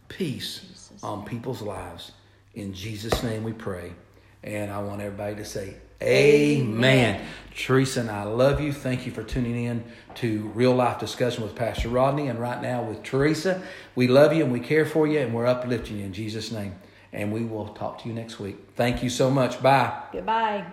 Peace 0.07 0.61
Jesus. 0.61 1.03
on 1.03 1.23
people's 1.23 1.61
lives. 1.61 2.13
In 2.53 2.73
Jesus' 2.73 3.23
name 3.23 3.43
we 3.43 3.53
pray. 3.53 3.93
And 4.43 4.71
I 4.71 4.81
want 4.81 5.01
everybody 5.01 5.35
to 5.35 5.45
say, 5.45 5.75
Amen. 6.01 7.15
Amen. 7.15 7.25
Teresa 7.55 7.99
and 7.99 8.09
I 8.09 8.23
love 8.23 8.61
you. 8.61 8.71
Thank 8.71 9.05
you 9.05 9.11
for 9.11 9.21
tuning 9.21 9.65
in 9.65 9.83
to 10.15 10.49
Real 10.55 10.73
Life 10.73 10.99
Discussion 10.99 11.43
with 11.43 11.55
Pastor 11.55 11.89
Rodney. 11.89 12.27
And 12.27 12.39
right 12.39 12.61
now 12.61 12.83
with 12.83 13.03
Teresa, 13.03 13.61
we 13.95 14.07
love 14.07 14.31
you 14.31 14.43
and 14.43 14.53
we 14.53 14.61
care 14.61 14.85
for 14.85 15.07
you 15.07 15.19
and 15.19 15.33
we're 15.33 15.45
uplifting 15.45 15.97
you 15.97 16.05
in 16.05 16.13
Jesus' 16.13 16.51
name. 16.51 16.75
And 17.11 17.33
we 17.33 17.43
will 17.43 17.67
talk 17.69 18.01
to 18.03 18.07
you 18.07 18.13
next 18.13 18.39
week. 18.39 18.57
Thank 18.75 19.03
you 19.03 19.09
so 19.09 19.29
much. 19.29 19.61
Bye. 19.61 20.03
Goodbye. 20.13 20.65